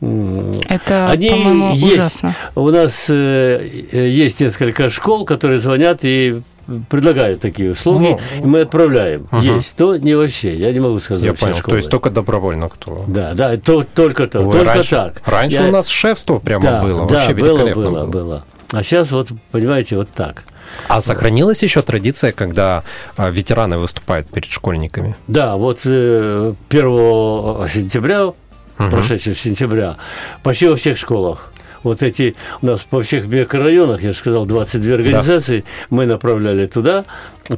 это, 0.00 1.08
Они 1.10 1.28
есть. 1.74 1.92
ужасно. 1.92 2.34
У 2.54 2.70
нас 2.70 3.06
э, 3.10 3.68
есть 3.92 4.40
несколько 4.40 4.88
школ, 4.88 5.24
которые 5.24 5.58
звонят 5.58 6.00
и 6.02 6.40
предлагают 6.88 7.40
такие 7.40 7.72
услуги, 7.72 8.16
ну, 8.36 8.44
и 8.44 8.46
мы 8.46 8.60
отправляем. 8.60 9.26
Угу. 9.32 9.40
Есть, 9.40 9.74
то 9.76 9.96
не 9.96 10.14
вообще, 10.14 10.54
я 10.54 10.72
не 10.72 10.80
могу 10.80 11.00
сказать. 11.00 11.24
Я 11.24 11.34
понял, 11.34 11.54
школы. 11.54 11.72
то 11.72 11.76
есть 11.76 11.90
только 11.90 12.10
добровольно 12.10 12.68
кто? 12.68 13.04
Да, 13.06 13.34
да, 13.34 13.56
то, 13.56 13.82
только 13.82 14.26
то, 14.26 14.40
Ой, 14.40 14.52
только 14.52 14.74
раньше, 14.74 14.90
так. 14.90 15.22
Раньше 15.26 15.62
я... 15.62 15.68
у 15.68 15.70
нас 15.70 15.88
шефство 15.88 16.38
прямо 16.38 16.62
да, 16.62 16.80
было, 16.80 17.08
да, 17.08 17.14
вообще 17.14 17.34
было, 17.34 17.58
было, 17.58 17.74
было, 17.74 18.06
было. 18.06 18.44
А 18.72 18.82
сейчас 18.82 19.10
вот, 19.10 19.28
понимаете, 19.50 19.96
вот 19.96 20.08
так. 20.10 20.44
А 20.86 21.00
сохранилась 21.00 21.62
еще 21.64 21.82
традиция, 21.82 22.30
когда 22.30 22.84
а, 23.16 23.30
ветераны 23.30 23.78
выступают 23.78 24.28
перед 24.28 24.48
школьниками? 24.50 25.16
Да, 25.26 25.56
вот 25.56 25.80
1 25.80 25.86
э, 25.90 26.54
сентября 27.68 28.32
угу. 28.80 28.90
прошедшего 28.90 29.34
сентября, 29.34 29.96
почти 30.42 30.68
во 30.68 30.76
всех 30.76 30.98
школах. 30.98 31.52
Вот 31.82 32.02
эти 32.02 32.36
у 32.60 32.66
нас 32.66 32.82
по 32.82 33.02
всех 33.02 33.26
микрорайонах, 33.26 34.02
я 34.02 34.10
же 34.10 34.16
сказал, 34.16 34.44
22 34.44 34.94
организации, 34.94 35.60
да. 35.60 35.66
мы 35.90 36.06
направляли 36.06 36.66
туда. 36.66 37.04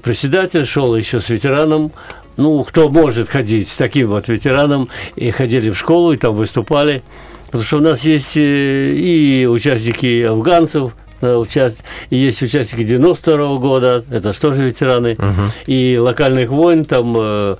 Председатель 0.02 0.64
шел 0.64 0.94
еще 0.94 1.20
с 1.20 1.28
ветераном, 1.28 1.90
ну, 2.36 2.62
кто 2.64 2.88
может 2.88 3.28
ходить 3.28 3.68
с 3.68 3.76
таким 3.76 4.08
вот 4.08 4.28
ветераном, 4.28 4.88
и 5.16 5.30
ходили 5.30 5.70
в 5.70 5.78
школу, 5.78 6.12
и 6.12 6.16
там 6.16 6.34
выступали. 6.34 7.02
Потому 7.46 7.64
что 7.64 7.76
у 7.78 7.80
нас 7.80 8.02
есть 8.04 8.36
э, 8.36 8.92
и 8.92 9.46
участники 9.46 10.22
афганцев, 10.22 10.92
э, 11.20 11.44
и 12.08 12.16
есть 12.16 12.42
участники 12.42 12.82
92 12.84 13.34
-го 13.34 13.58
года, 13.58 14.04
это 14.10 14.32
что 14.32 14.52
же 14.54 14.64
ветераны, 14.64 15.14
угу. 15.18 15.52
и 15.66 15.98
локальных 15.98 16.48
войн, 16.48 16.84
там 16.84 17.14
э, 17.18 17.56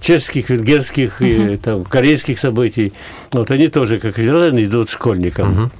чешских, 0.00 0.50
венгерских 0.50 1.20
uh-huh. 1.20 1.54
и 1.54 1.56
там, 1.56 1.84
корейских 1.84 2.38
событий. 2.38 2.92
Вот 3.32 3.50
они 3.50 3.68
тоже, 3.68 3.98
как 3.98 4.18
ветераны, 4.18 4.64
идут 4.64 4.90
школьникам. 4.90 5.52
Uh-huh. 5.52 5.70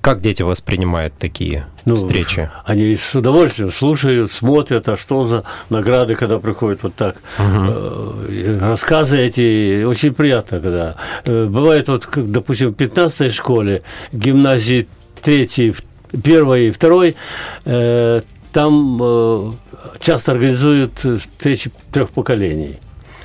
Как 0.00 0.22
дети 0.22 0.42
воспринимают 0.42 1.12
такие 1.18 1.66
ну, 1.84 1.94
встречи? 1.94 2.50
Они 2.64 2.96
с 2.96 3.14
удовольствием 3.14 3.70
слушают, 3.70 4.32
смотрят, 4.32 4.88
а 4.88 4.96
что 4.96 5.26
за 5.26 5.44
награды, 5.68 6.14
когда 6.14 6.38
приходят 6.38 6.82
вот 6.82 6.94
так. 6.94 7.16
Угу. 7.38 8.60
Рассказы 8.60 9.18
эти 9.18 9.84
очень 9.84 10.14
приятно, 10.14 10.60
когда. 10.60 10.96
Э, 11.26 11.44
бывает 11.44 11.88
вот, 11.88 12.08
допустим, 12.16 12.70
в 12.70 12.74
15 12.74 13.34
школе, 13.34 13.82
гимназии 14.10 14.88
3, 15.22 15.74
1 16.12 16.54
и 16.54 16.70
2, 16.70 17.04
э, 17.66 18.20
там 18.52 19.56
часто 20.00 20.32
организуют 20.32 20.92
встречи 20.98 21.70
трех 21.92 22.08
поколений 22.10 22.80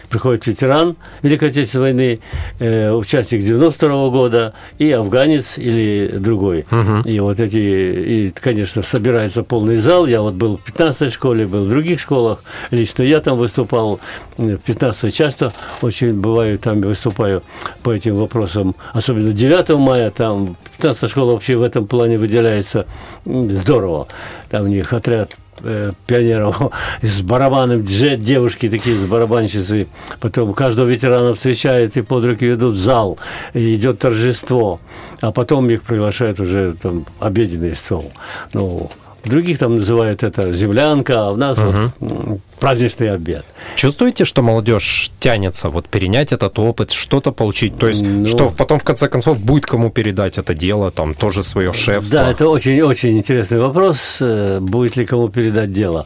приходит 0.10 0.48
ветеран 0.48 0.96
Великой 1.22 1.50
Отечественной 1.50 1.84
войны, 1.84 2.20
э, 2.60 2.91
участник 2.91 3.44
92 3.44 4.10
года 4.10 4.54
и 4.78 4.91
афганец 4.91 5.58
или 5.58 6.18
другой. 6.18 6.65
Угу. 6.72 7.10
И 7.10 7.20
вот 7.20 7.39
эти, 7.39 7.58
и, 7.58 8.32
конечно, 8.32 8.82
собирается 8.82 9.44
полный 9.44 9.76
зал. 9.76 10.06
Я 10.06 10.22
вот 10.22 10.36
был 10.36 10.58
в 10.58 10.63
15 10.63 11.12
школе, 11.12 11.46
был 11.46 11.65
в 11.65 11.70
других 11.70 12.00
школах. 12.00 12.44
Лично 12.72 13.04
я 13.04 13.20
там 13.20 13.38
выступал 13.38 14.00
в 14.38 14.58
15 14.58 15.13
часто 15.13 15.54
очень 15.82 16.13
бываю 16.20 16.58
там 16.60 16.82
выступаю 16.82 17.44
по 17.84 17.91
этим 17.91 18.15
вопросам, 18.15 18.76
особенно 18.94 19.32
9 19.32 19.70
мая, 19.78 20.12
там 20.12 20.58
15 20.78 21.10
школа 21.10 21.34
вообще 21.34 21.58
в 21.58 21.63
этом 21.63 21.88
плане 21.88 22.18
выделяется 22.18 22.86
здорово. 23.26 24.08
Там 24.50 24.65
у 24.65 24.68
них 24.68 24.91
отряд 24.94 25.36
э, 25.60 25.91
пионеров 26.08 26.74
с 27.02 27.22
барабаном, 27.24 27.84
джет, 27.86 28.24
девушки 28.24 28.70
такие 28.70 28.96
с 28.96 29.06
барабанщицы. 29.06 29.88
Потом 30.20 30.54
каждого 30.54 30.88
ветерана 30.88 31.34
встречают 31.34 31.98
и 31.98 32.02
под 32.02 32.26
руки 32.26 32.46
ведут 32.46 32.76
в 32.76 32.80
зал. 32.80 33.18
И 33.54 33.76
идет 33.76 34.00
торжество. 34.00 34.80
А 35.22 35.32
потом 35.32 35.70
их 35.70 35.84
приглашают 35.84 36.39
уже 36.39 36.74
там 36.74 37.06
обеденный 37.20 37.76
стол. 37.76 38.12
Ну, 38.54 38.89
других 39.29 39.59
там 39.59 39.75
называют 39.75 40.23
это 40.23 40.51
землянка, 40.51 41.27
а 41.27 41.31
у 41.31 41.35
нас 41.35 41.57
угу. 41.57 41.91
вот 41.99 42.39
праздничный 42.59 43.11
обед. 43.11 43.45
Чувствуете, 43.75 44.25
что 44.25 44.41
молодежь 44.41 45.11
тянется 45.19 45.69
вот 45.69 45.89
перенять 45.89 46.31
этот 46.31 46.57
опыт, 46.59 46.91
что-то 46.91 47.31
получить? 47.31 47.77
То 47.77 47.88
есть, 47.88 48.01
ну, 48.03 48.27
что 48.27 48.49
потом 48.49 48.79
в 48.79 48.83
конце 48.83 49.07
концов 49.07 49.39
будет 49.39 49.65
кому 49.65 49.89
передать 49.89 50.38
это 50.38 50.53
дело, 50.53 50.91
там 50.91 51.13
тоже 51.13 51.43
свое 51.43 51.73
шефство? 51.73 52.19
Да, 52.19 52.31
это 52.31 52.47
очень-очень 52.47 53.17
интересный 53.17 53.59
вопрос, 53.59 54.17
э, 54.19 54.59
будет 54.59 54.95
ли 54.95 55.05
кому 55.05 55.29
передать 55.29 55.71
дело. 55.71 56.05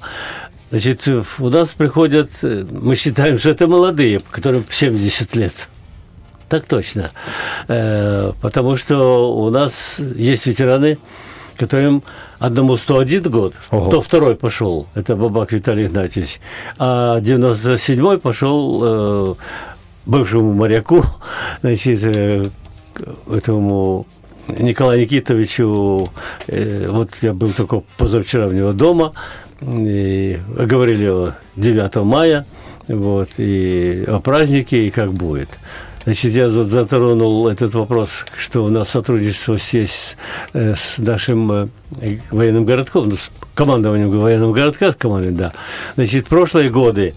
Значит, 0.70 1.08
у 1.40 1.50
нас 1.50 1.70
приходят, 1.70 2.30
э, 2.44 2.66
мы 2.70 2.96
считаем, 2.96 3.40
что 3.40 3.50
это 3.50 3.68
молодые, 3.68 4.20
которым 4.32 4.66
70 4.70 5.36
лет. 5.36 5.54
Так 6.50 6.66
точно. 6.66 7.12
Э, 7.68 8.32
потому 8.42 8.76
что 8.76 9.34
у 9.36 9.50
нас 9.52 10.00
есть 10.16 10.48
ветераны, 10.48 10.98
которым 11.60 12.04
одному 12.40 12.78
101 12.78 13.24
год, 13.24 13.54
Ого. 13.70 13.92
то 13.92 14.02
второй 14.02 14.36
пошел, 14.36 14.88
это 14.96 15.16
Бабак 15.16 15.52
Виталий 15.52 15.88
Игнатьевич, 15.88 16.40
а 16.78 17.20
97-й 17.20 18.18
пошел 18.18 18.82
э, 18.84 19.36
бывшему 20.06 20.54
моряку, 20.54 21.04
значит, 21.62 22.00
э, 22.04 22.46
этому 23.30 24.08
Николаю 24.48 25.02
Никитовичу, 25.02 26.10
э, 26.48 26.88
вот 26.90 27.10
я 27.22 27.34
был 27.34 27.52
только 27.52 27.84
позавчера 27.98 28.48
у 28.48 28.52
него 28.52 28.72
дома, 28.72 29.14
и 29.62 30.40
говорили 30.58 31.08
о 31.08 31.34
9 31.58 31.96
мая, 32.06 32.46
вот, 32.88 33.30
и 33.38 34.06
о 34.08 34.20
празднике, 34.20 34.88
и 34.88 34.90
как 34.90 35.14
будет. 35.14 35.50
Значит, 36.06 36.34
я 36.34 36.50
затронул 36.50 37.48
этот 37.48 37.74
вопрос, 37.74 38.26
что 38.38 38.64
у 38.64 38.70
нас 38.70 38.90
сотрудничество 38.90 39.58
есть 39.72 40.18
э, 40.54 40.74
с 40.76 40.98
нашим 40.98 41.52
э, 41.52 41.68
военным 42.32 42.66
городком, 42.66 43.10
ну, 43.10 43.18
с 43.18 43.30
командованием 43.54 44.10
военного 44.10 44.54
городка, 44.54 44.92
с 44.92 44.96
командой, 44.96 45.32
да. 45.32 45.52
Значит, 45.96 46.28
прошлые 46.30 46.70
годы 46.70 47.16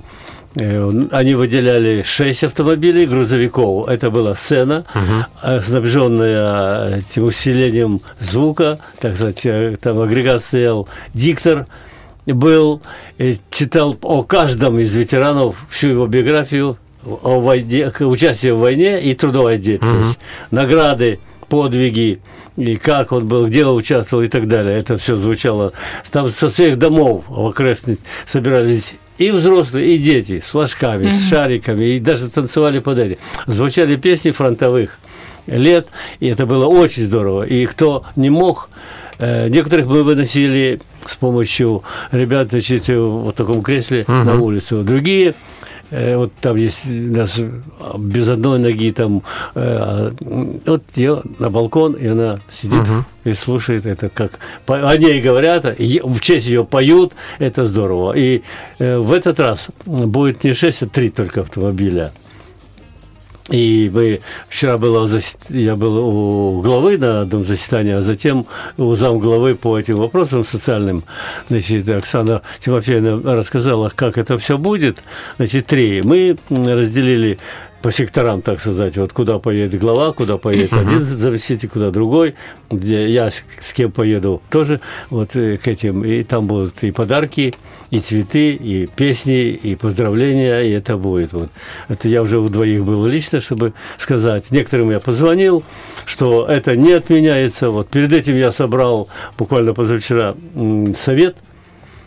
э, 0.60 0.90
они 1.12 1.34
выделяли 1.34 2.02
6 2.02 2.44
автомобилей 2.44 3.06
грузовиков. 3.06 3.88
Это 3.88 4.10
была 4.10 4.34
сцена, 4.34 4.84
uh-huh. 4.94 5.60
снабженная 5.60 6.98
этим 6.98 7.24
усилением 7.24 8.00
звука, 8.18 8.80
так 9.00 9.14
сказать, 9.14 9.80
там 9.80 10.00
агрегат 10.00 10.42
стоял 10.42 10.88
диктор, 11.14 11.66
был, 12.26 12.82
читал 13.50 13.96
о 14.02 14.22
каждом 14.22 14.78
из 14.78 14.94
ветеранов 14.94 15.56
всю 15.68 15.88
его 15.88 16.06
биографию, 16.06 16.78
о 17.04 17.40
войне, 17.40 17.90
участие 18.00 18.54
в 18.54 18.58
войне 18.58 19.02
и 19.02 19.14
трудовая 19.14 19.58
деятельность, 19.58 20.18
угу. 20.18 20.56
награды, 20.56 21.18
подвиги, 21.48 22.20
и 22.56 22.76
как 22.76 23.12
он 23.12 23.26
был, 23.26 23.46
где 23.46 23.64
он 23.64 23.76
участвовал 23.76 24.22
и 24.22 24.28
так 24.28 24.48
далее. 24.48 24.78
Это 24.78 24.96
все 24.96 25.16
звучало. 25.16 25.72
Там 26.10 26.28
со 26.28 26.48
всех 26.48 26.78
домов 26.78 27.24
в 27.28 27.46
окрестности 27.46 28.04
собирались 28.26 28.94
и 29.18 29.30
взрослые, 29.30 29.94
и 29.94 29.98
дети 29.98 30.40
с 30.40 30.50
флажками, 30.50 31.06
mm 31.06 31.12
с 31.12 31.28
шариками, 31.28 31.84
и 31.84 31.98
даже 31.98 32.28
танцевали 32.28 32.78
под 32.78 32.98
эти. 32.98 33.18
Звучали 33.46 33.96
песни 33.96 34.30
фронтовых 34.30 34.98
лет, 35.46 35.88
и 36.20 36.28
это 36.28 36.46
было 36.46 36.66
очень 36.66 37.04
здорово. 37.04 37.44
И 37.44 37.66
кто 37.66 38.04
не 38.16 38.30
мог, 38.30 38.70
э, 39.18 39.48
некоторых 39.48 39.86
мы 39.86 40.02
выносили 40.02 40.80
с 41.06 41.16
помощью 41.16 41.82
ребят, 42.10 42.48
значит, 42.50 42.88
в 42.88 43.32
таком 43.32 43.62
кресле 43.62 44.02
uh 44.02 44.24
на 44.24 44.40
улицу. 44.40 44.82
Другие 44.82 45.34
вот 45.92 46.32
там 46.40 46.56
есть 46.56 46.80
нас 46.86 47.38
без 47.98 48.28
одной 48.28 48.58
ноги 48.58 48.90
там, 48.92 49.22
э, 49.54 50.10
вот 50.66 50.82
ее 50.94 51.22
на 51.38 51.50
балкон, 51.50 51.92
и 51.92 52.06
она 52.06 52.38
сидит 52.48 52.82
угу. 52.82 53.04
и 53.24 53.32
слушает 53.34 53.86
это, 53.86 54.08
как 54.08 54.38
о 54.66 54.96
ней 54.96 55.20
говорят, 55.20 55.64
в 55.64 56.20
честь 56.20 56.46
ее 56.46 56.64
поют, 56.64 57.12
это 57.38 57.64
здорово. 57.64 58.14
И 58.14 58.42
э, 58.78 58.98
в 58.98 59.12
этот 59.12 59.38
раз 59.38 59.68
будет 59.84 60.44
не 60.44 60.52
6, 60.52 60.82
а 60.82 60.86
3 60.86 61.10
только 61.10 61.42
автомобиля. 61.42 62.12
И 63.50 63.90
мы 63.92 64.20
вчера 64.48 64.78
было, 64.78 65.10
я 65.48 65.74
был 65.74 65.98
у 65.98 66.60
главы 66.60 66.96
на 66.96 67.22
одном 67.22 67.44
заседании, 67.44 67.92
а 67.92 68.02
затем 68.02 68.46
у 68.76 68.94
зам 68.94 69.18
главы 69.18 69.56
по 69.56 69.78
этим 69.78 69.96
вопросам 69.96 70.44
социальным. 70.44 71.02
Значит, 71.48 71.88
Оксана 71.88 72.42
Тимофеевна 72.60 73.34
рассказала, 73.34 73.90
как 73.94 74.16
это 74.16 74.38
все 74.38 74.58
будет. 74.58 75.02
Значит, 75.38 75.66
три. 75.66 76.02
Мы 76.04 76.36
разделили 76.50 77.38
по 77.82 77.90
секторам, 77.90 78.42
так 78.42 78.60
сказать, 78.60 78.96
вот 78.96 79.12
куда 79.12 79.38
поедет 79.38 79.80
глава, 79.80 80.12
куда 80.12 80.38
поедет 80.38 80.72
один 80.72 81.00
заместитель, 81.00 81.68
куда 81.68 81.90
другой, 81.90 82.34
где 82.70 83.08
я 83.08 83.30
с, 83.30 83.44
с 83.60 83.72
кем 83.72 83.90
поеду 83.90 84.40
тоже 84.50 84.80
вот 85.10 85.34
э, 85.34 85.56
к 85.56 85.66
этим, 85.68 86.04
и 86.04 86.22
там 86.22 86.46
будут 86.46 86.82
и 86.82 86.92
подарки, 86.92 87.52
и 87.90 88.00
цветы, 88.00 88.52
и 88.54 88.86
песни, 88.86 89.48
и 89.50 89.74
поздравления, 89.74 90.60
и 90.60 90.70
это 90.70 90.96
будет. 90.96 91.32
Вот. 91.32 91.50
Это 91.88 92.08
я 92.08 92.22
уже 92.22 92.38
у 92.38 92.48
двоих 92.48 92.84
был 92.84 93.04
лично, 93.06 93.40
чтобы 93.40 93.74
сказать. 93.98 94.50
Некоторым 94.50 94.90
я 94.90 95.00
позвонил, 95.00 95.64
что 96.06 96.46
это 96.46 96.76
не 96.76 96.92
отменяется. 96.92 97.70
Вот 97.70 97.88
перед 97.88 98.12
этим 98.12 98.36
я 98.36 98.52
собрал 98.52 99.08
буквально 99.36 99.74
позавчера 99.74 100.34
совет 100.96 101.36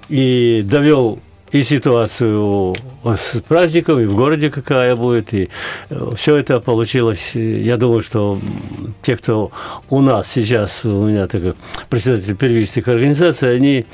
и 0.10 0.64
довел 0.66 1.20
и 1.56 1.64
ситуацию 1.64 2.76
с 3.04 3.40
праздником, 3.48 4.00
и 4.02 4.06
в 4.06 4.16
городе 4.16 4.50
какая 4.50 4.96
будет, 4.96 5.34
и 5.34 5.48
э, 5.90 6.12
все 6.18 6.36
это 6.36 6.60
получилось. 6.60 7.32
Я 7.34 7.78
думаю, 7.78 8.02
что 8.02 8.38
те, 9.02 9.16
кто 9.16 9.52
у 9.90 10.02
нас 10.02 10.30
сейчас, 10.30 10.84
у 10.84 11.08
меня 11.08 11.28
так 11.28 11.44
как 11.44 11.56
председатель 11.90 12.36
первичных 12.36 12.88
организаций, 12.90 13.56
они 13.56 13.86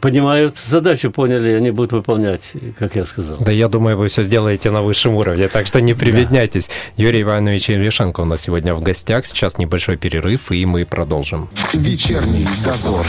понимают 0.00 0.56
задачу, 0.64 1.10
поняли, 1.10 1.50
они 1.50 1.70
будут 1.70 1.92
выполнять, 1.92 2.40
как 2.78 2.96
я 2.96 3.04
сказал. 3.04 3.36
Да, 3.40 3.52
я 3.52 3.68
думаю, 3.68 3.98
вы 3.98 4.08
все 4.08 4.22
сделаете 4.22 4.70
на 4.70 4.80
высшем 4.80 5.16
уровне, 5.16 5.48
так 5.48 5.66
что 5.66 5.82
не 5.82 5.92
прибедняйтесь. 5.92 6.68
Да. 6.96 7.04
Юрий 7.04 7.22
Иванович 7.22 7.70
Ильишенко 7.70 8.22
у 8.22 8.24
нас 8.24 8.42
сегодня 8.42 8.74
в 8.74 8.80
гостях. 8.80 9.26
Сейчас 9.26 9.58
небольшой 9.58 9.98
перерыв, 9.98 10.50
и 10.50 10.64
мы 10.64 10.86
продолжим. 10.86 11.50
Вечерний 11.74 12.46
дозор. 12.64 13.04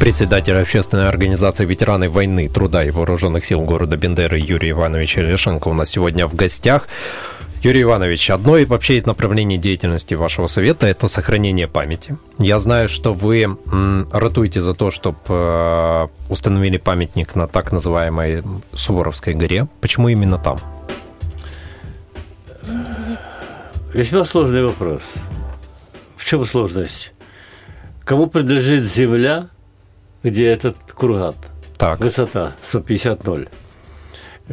Председатель 0.00 0.54
общественной 0.54 1.08
организации 1.08 1.64
ветераны 1.64 2.08
войны, 2.08 2.48
труда 2.48 2.84
и 2.84 2.90
вооруженных 2.90 3.44
сил 3.44 3.62
города 3.62 3.96
Бендеры 3.96 4.38
Юрий 4.38 4.70
Иванович 4.70 5.16
Лешенко 5.16 5.68
у 5.68 5.74
нас 5.74 5.90
сегодня 5.90 6.28
в 6.28 6.36
гостях. 6.36 6.86
Юрий 7.62 7.82
Иванович, 7.82 8.30
одно 8.30 8.56
и 8.56 8.64
вообще 8.64 8.96
из 8.96 9.06
направлений 9.06 9.58
деятельности 9.58 10.14
вашего 10.14 10.46
совета– 10.46 10.86
это 10.88 11.08
сохранение 11.08 11.66
памяти. 11.66 12.16
Я 12.38 12.60
знаю, 12.60 12.88
что 12.88 13.12
вы 13.12 13.58
ратуете 14.12 14.60
за 14.60 14.74
то, 14.74 14.92
чтобы 14.92 15.18
э, 15.28 16.06
установили 16.28 16.78
памятник 16.78 17.34
на 17.34 17.48
так 17.48 17.72
называемой 17.72 18.44
Суворовской 18.72 19.34
горе. 19.34 19.66
Почему 19.80 20.08
именно 20.08 20.38
там? 20.38 20.58
Весьма 23.92 24.24
сложный 24.24 24.64
вопрос. 24.64 25.02
В 26.16 26.24
чем 26.24 26.46
сложность? 26.46 27.12
Кому 28.04 28.28
принадлежит 28.28 28.84
земля, 28.84 29.48
где 30.28 30.46
этот 30.46 30.76
курган. 30.94 31.34
Так. 31.76 32.00
Высота 32.00 32.52
150-0, 32.62 33.48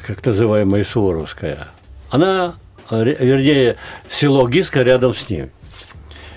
как 0.05 0.25
называемая 0.25 0.83
Суворовская. 0.83 1.67
Она, 2.11 2.55
вернее, 2.91 3.77
село 4.09 4.47
Гиска 4.47 4.83
рядом 4.83 5.13
с 5.13 5.29
ним. 5.29 5.49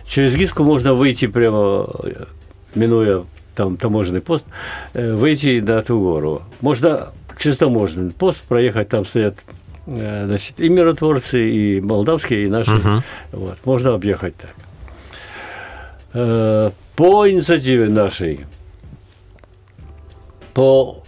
Через 0.06 0.34
Гиску 0.34 0.64
можно 0.64 0.94
выйти 0.94 1.26
прямо, 1.26 1.86
минуя 2.74 3.24
там 3.54 3.76
таможенный 3.76 4.20
пост, 4.20 4.46
э, 4.94 5.14
выйти 5.14 5.60
на 5.60 5.72
эту 5.72 5.98
гору. 5.98 6.42
Можно 6.60 7.08
через 7.38 7.56
таможенный 7.56 8.12
пост 8.12 8.40
проехать, 8.42 8.88
там 8.88 9.04
стоят 9.04 9.36
э, 9.86 10.24
значит, 10.26 10.60
и 10.60 10.68
миротворцы, 10.68 11.50
и 11.50 11.80
молдавские, 11.80 12.46
и 12.46 12.48
наши. 12.48 12.70
Uh-huh. 12.70 13.02
Вот, 13.32 13.58
можно 13.64 13.94
объехать 13.94 14.34
так. 14.36 14.54
Э, 16.14 16.70
по 16.96 17.28
инициативе 17.28 17.88
нашей 17.88 18.46
по 20.58 21.04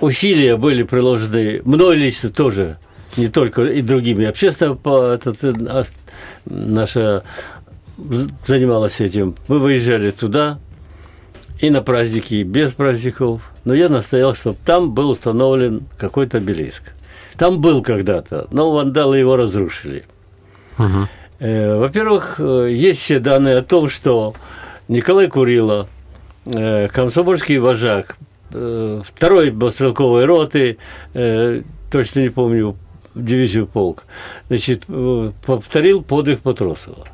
усилия 0.00 0.56
были 0.56 0.82
приложены, 0.82 1.60
мной 1.66 1.94
лично 1.96 2.30
тоже, 2.30 2.78
не 3.18 3.28
только 3.28 3.64
и 3.66 3.82
другими. 3.82 4.24
Общественная 4.24 4.76
по- 4.76 5.12
этот, 5.12 5.44
э, 5.44 5.52
а, 5.68 5.82
наша 6.46 7.22
з- 7.98 8.30
занималась 8.46 9.02
этим. 9.02 9.34
Мы 9.48 9.58
выезжали 9.58 10.10
туда 10.10 10.58
и 11.60 11.68
на 11.68 11.82
праздники, 11.82 12.36
и 12.36 12.44
без 12.44 12.72
праздников. 12.72 13.52
Но 13.66 13.74
я 13.74 13.90
настоял, 13.90 14.34
чтобы 14.34 14.56
там 14.64 14.92
был 14.94 15.10
установлен 15.10 15.82
какой-то 15.98 16.38
обелиск. 16.38 16.94
Там 17.36 17.60
был 17.60 17.82
когда-то, 17.82 18.46
но 18.52 18.70
вандалы 18.70 19.18
его 19.18 19.36
разрушили. 19.36 20.06
Э, 21.40 21.76
Во-первых, 21.76 22.36
э, 22.38 22.70
есть 22.72 23.00
все 23.00 23.18
данные 23.18 23.58
о 23.58 23.62
том, 23.62 23.90
что 23.90 24.32
Николай 24.88 25.28
Курила, 25.28 25.88
комсомольский 26.94 27.58
вожак, 27.58 28.16
второй 28.50 29.50
был 29.50 29.70
стрелковой 29.70 30.24
роты, 30.24 30.78
э, 31.14 31.62
точно 31.90 32.20
не 32.20 32.30
помню, 32.30 32.76
дивизию 33.14 33.66
полк, 33.66 34.04
значит, 34.48 34.84
э, 34.88 35.32
повторил 35.44 36.02
подвиг 36.02 36.44
Матросова. 36.44 37.06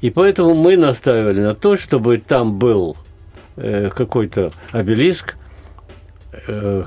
И 0.00 0.10
поэтому 0.10 0.54
мы 0.54 0.76
настаивали 0.76 1.40
на 1.40 1.54
то, 1.54 1.76
чтобы 1.76 2.18
там 2.18 2.58
был 2.58 2.96
э, 3.56 3.90
какой-то 3.90 4.52
обелиск, 4.72 5.36
э, 6.46 6.84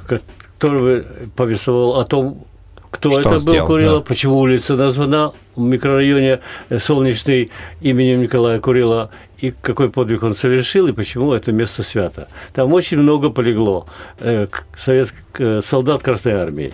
который 0.57 1.03
повествовал 1.35 1.99
о 1.99 2.05
том, 2.05 2.45
кто 2.91 3.09
Что 3.11 3.21
это 3.21 3.29
был 3.31 3.39
сделал, 3.39 3.67
Курила, 3.67 3.95
да. 3.95 4.01
почему 4.01 4.37
улица 4.37 4.75
названа 4.75 5.31
в 5.55 5.61
микрорайоне 5.61 6.39
э, 6.69 6.77
Солнечный 6.77 7.49
именем 7.79 8.21
Николая 8.21 8.59
Курила, 8.59 9.09
и 9.39 9.51
какой 9.51 9.89
подвиг 9.89 10.21
он 10.23 10.35
совершил, 10.35 10.87
и 10.87 10.91
почему 10.91 11.33
это 11.33 11.51
место 11.51 11.83
свято. 11.83 12.27
Там 12.53 12.71
очень 12.73 12.97
много 12.97 13.29
полегло 13.29 13.87
э, 14.19 14.45
советск- 14.77 15.13
э, 15.39 15.61
солдат 15.63 16.03
Красной 16.03 16.33
Армии. 16.33 16.73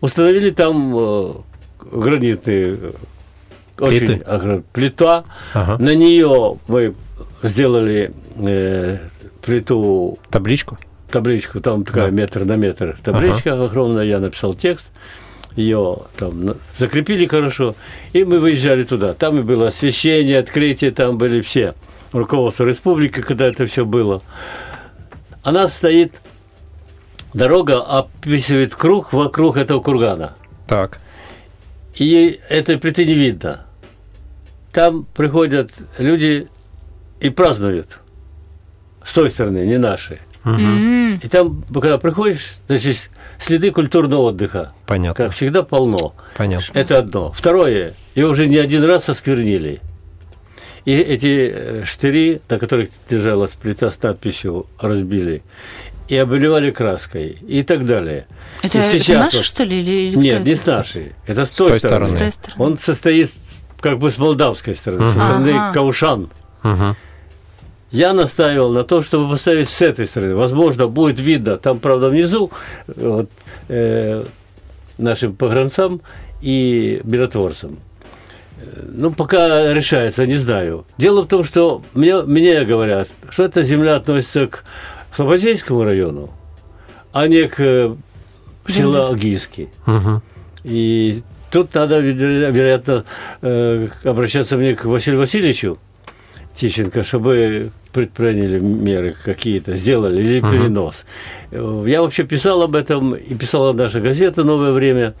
Установили 0.00 0.50
там 0.50 0.94
э, 0.98 1.32
гранитные 1.92 2.76
э, 2.80 2.92
очень 3.78 4.06
Плиты? 4.06 4.62
плита. 4.72 5.24
Ага. 5.54 5.82
На 5.82 5.94
нее 5.94 6.58
мы 6.68 6.94
сделали 7.42 8.12
э, 8.36 8.98
плиту 9.42 10.18
Табличку? 10.30 10.76
Табличку, 11.16 11.60
там 11.62 11.82
такая 11.82 12.10
Да. 12.10 12.10
метр 12.10 12.44
на 12.44 12.56
метр 12.56 12.98
табличка 13.02 13.54
огромная, 13.64 14.04
я 14.04 14.20
написал 14.20 14.52
текст, 14.52 14.88
ее 15.54 16.00
там 16.18 16.56
закрепили 16.76 17.24
хорошо, 17.26 17.74
и 18.12 18.22
мы 18.22 18.38
выезжали 18.38 18.84
туда. 18.84 19.14
Там 19.14 19.38
и 19.38 19.42
было 19.42 19.68
освещение, 19.68 20.38
открытие, 20.38 20.90
там 20.90 21.16
были 21.16 21.40
все. 21.40 21.74
Руководство 22.12 22.64
республики, 22.64 23.22
когда 23.22 23.46
это 23.46 23.64
все 23.64 23.86
было. 23.86 24.20
Она 25.42 25.68
стоит, 25.68 26.20
дорога 27.32 27.80
описывает 27.80 28.74
круг 28.74 29.14
вокруг 29.14 29.56
этого 29.56 29.80
кургана. 29.80 30.34
Так. 30.68 31.00
И 31.94 32.38
этой 32.50 32.76
плиты 32.76 33.06
не 33.06 33.14
видно. 33.14 33.64
Там 34.70 35.06
приходят 35.14 35.70
люди 35.96 36.48
и 37.20 37.30
празднуют. 37.30 38.00
С 39.02 39.12
той 39.14 39.30
стороны, 39.30 39.64
не 39.64 39.78
наши. 39.78 40.18
М. 40.46 41.16
И 41.22 41.28
там, 41.28 41.62
когда 41.74 41.98
приходишь, 41.98 42.56
значит, 42.68 43.10
следы 43.38 43.70
культурного 43.70 44.22
отдыха, 44.22 44.72
Понятно. 44.86 45.24
как 45.24 45.34
всегда, 45.34 45.62
полно. 45.62 46.14
Понятно. 46.36 46.78
Это 46.78 46.98
одно. 46.98 47.32
Второе, 47.32 47.94
ее 48.14 48.26
уже 48.28 48.46
не 48.46 48.56
один 48.56 48.84
раз 48.84 49.08
осквернили. 49.08 49.80
И 50.84 50.92
эти 50.92 51.50
э, 51.52 51.84
штыри, 51.84 52.40
на 52.48 52.58
которых 52.58 52.90
держалась 53.10 53.50
плита 53.52 53.90
с 53.90 54.00
надписью, 54.00 54.66
разбили. 54.78 55.42
И 56.08 56.16
обливали 56.16 56.70
краской. 56.70 57.36
И 57.48 57.64
так 57.64 57.84
далее. 57.84 58.26
Это, 58.62 58.78
И 58.78 58.80
это 58.82 58.98
сейчас 59.00 59.24
наши, 59.24 59.36
вот- 59.38 59.46
что 59.46 59.64
ли? 59.64 59.80
Или, 59.80 60.16
Нет, 60.16 60.36
кто 60.36 60.44
не 60.44 60.52
это? 60.52 60.62
с 60.62 60.66
нашей. 60.66 61.12
Это 61.26 61.44
с, 61.44 61.52
С 61.52 61.56
той, 61.56 61.70
той 61.70 61.78
стороны. 61.80 62.30
стороны. 62.30 62.32
Он 62.58 62.78
состоит 62.78 63.32
как 63.80 63.98
бы 63.98 64.12
с 64.12 64.18
молдавской 64.18 64.76
стороны, 64.76 65.06
со 65.06 65.12
стороны 65.12 65.50
Ага. 65.50 65.72
Каушан. 65.72 66.30
Мгм. 66.62 66.96
Я 67.92 68.12
настаивал 68.12 68.72
на 68.72 68.82
том, 68.82 69.02
чтобы 69.02 69.30
поставить 69.30 69.68
с 69.68 69.80
этой 69.82 70.06
стороны. 70.06 70.34
Возможно, 70.34 70.88
будет 70.88 71.20
видно. 71.20 71.56
Там, 71.56 71.78
правда, 71.78 72.08
внизу 72.10 72.50
вот, 72.88 73.30
э, 73.68 74.24
нашим 74.98 75.34
погранцам 75.36 76.00
и 76.42 77.00
миротворцам. 77.04 77.78
Э, 78.60 78.82
Ну, 78.92 79.12
пока 79.12 79.72
решается, 79.72 80.26
не 80.26 80.34
знаю. 80.34 80.84
Дело 80.98 81.22
в 81.22 81.26
том, 81.26 81.44
что 81.44 81.82
мне, 81.94 82.22
мне 82.22 82.64
говорят, 82.64 83.08
что 83.30 83.44
эта 83.44 83.62
земля 83.62 83.96
относится 83.96 84.46
к 84.48 84.64
Слободейскому 85.12 85.84
району, 85.84 86.30
а 87.12 87.28
не 87.28 87.46
к 87.48 87.54
э, 87.60 87.94
селу 88.68 88.96
Алгийский. 88.98 89.68
Мгм. 89.86 90.22
И 90.64 91.22
тут 91.50 91.72
надо, 91.74 92.00
веро- 92.00 92.50
вероятно, 92.50 93.04
э, 93.42 93.88
обращаться 94.04 94.56
мне 94.56 94.74
к 94.74 94.84
Василию 94.86 95.20
Васильевичу 95.20 95.78
Тищенко, 96.56 97.04
чтобы 97.04 97.70
предприняли 97.92 98.58
меры 98.58 99.14
какие-то, 99.24 99.74
сделали 99.74 100.22
или 100.22 100.40
перенос. 100.40 101.04
Э, 101.50 101.84
Я 101.86 102.02
вообще 102.02 102.24
писал 102.24 102.62
об 102.62 102.74
этом, 102.74 103.14
и 103.14 103.34
писала 103.34 103.72
наша 103.72 104.00
газета 104.00 104.42
«Новое 104.44 104.72
время», 104.72 105.14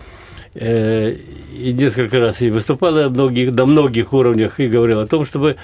э, 0.54 1.14
и 1.58 1.72
несколько 1.72 2.18
раз 2.18 2.42
и 2.42 2.50
выступала 2.50 3.02
на 3.04 3.08
многих, 3.10 3.52
на 3.52 3.66
многих 3.66 4.12
уровнях 4.12 4.60
и 4.60 4.66
говорил 4.66 5.00
о 5.00 5.06
том, 5.06 5.24
чтобы 5.24 5.56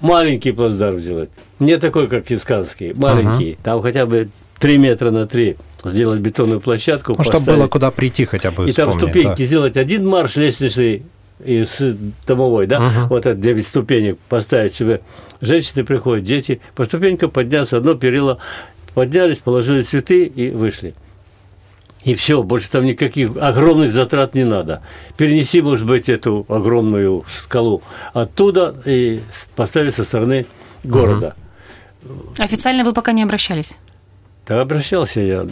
маленький 0.00 0.52
плацдарм 0.52 1.00
сделать. 1.00 1.30
Не 1.58 1.78
такой, 1.78 2.06
как 2.08 2.30
Исканский, 2.30 2.92
маленький. 2.94 3.56
Там 3.62 3.80
хотя 3.82 4.06
бы 4.06 4.28
3 4.60 4.78
метра 4.78 5.10
на 5.10 5.26
3 5.26 5.56
сделать 5.84 6.20
бетонную 6.20 6.60
площадку. 6.60 7.14
Ну, 7.16 7.24
чтобы 7.24 7.46
было 7.46 7.68
куда 7.68 7.90
прийти 7.90 8.24
хотя 8.24 8.50
бы, 8.50 8.68
И 8.68 8.72
там 8.72 8.92
ступеньки 8.98 9.38
да. 9.38 9.44
сделать 9.44 9.76
один 9.76 10.06
марш 10.06 10.36
лестничный 10.36 11.02
из 11.44 11.80
домовой, 12.26 12.66
да, 12.66 12.80
Мгм. 12.80 13.08
вот 13.08 13.26
это 13.26 13.34
9 13.34 13.66
ступенек 13.66 14.18
поставить 14.28 14.74
себе. 14.74 15.00
Женщины 15.40 15.84
приходят, 15.84 16.24
дети, 16.24 16.60
по 16.74 16.84
ступенькам 16.84 17.30
подняться, 17.30 17.76
одно 17.76 17.94
перила, 17.94 18.38
поднялись, 18.94 19.38
положили 19.38 19.82
цветы 19.82 20.24
и 20.24 20.50
вышли. 20.50 20.94
И 22.04 22.14
все, 22.16 22.42
больше 22.42 22.68
там 22.68 22.84
никаких 22.84 23.30
огромных 23.40 23.92
затрат 23.92 24.34
не 24.34 24.44
надо. 24.44 24.82
Перенеси, 25.16 25.62
может 25.62 25.86
быть, 25.86 26.08
эту 26.08 26.44
огромную 26.48 27.24
скалу 27.28 27.82
оттуда 28.12 28.74
и 28.84 29.20
поставить 29.54 29.94
со 29.94 30.02
стороны 30.02 30.46
города. 30.82 31.36
Официально 32.38 32.82
вы 32.84 32.92
пока 32.92 33.12
не 33.12 33.22
обращались? 33.22 33.76
Так 34.44 34.60
обращался 34.60 35.20
я, 35.20 35.46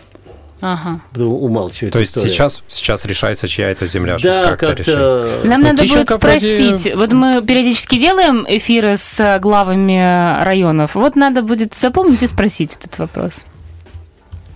Ага. 0.60 1.00
буду 1.12 1.28
умалчивать. 1.30 1.92
То 1.92 1.98
есть 2.00 2.12
историю. 2.12 2.32
сейчас, 2.32 2.62
сейчас 2.68 3.04
решается, 3.04 3.48
чья 3.48 3.70
это 3.70 3.86
земля, 3.86 4.18
чтобы 4.18 4.34
да, 4.34 4.44
как-то 4.44 4.72
решить. 4.72 4.86
как-то 4.86 5.40
Нам 5.44 5.60
Ну, 5.60 5.66
надо 5.68 5.76
будет 5.82 5.88
Тищенко 5.90 6.18
вроде- 6.18 6.38
спросить. 6.38 6.94
Вот 6.94 7.12
мы 7.12 7.42
периодически 7.42 7.98
делаем 7.98 8.44
эфиры 8.48 8.96
с 8.96 9.18
э, 9.20 9.38
главами 9.38 10.42
районов. 10.44 10.94
Вот 10.94 11.16
надо 11.16 11.42
будет 11.42 11.74
запомнить 11.74 12.22
и 12.22 12.26
спросить 12.26 12.76
этот 12.78 12.98
вопрос 12.98 13.40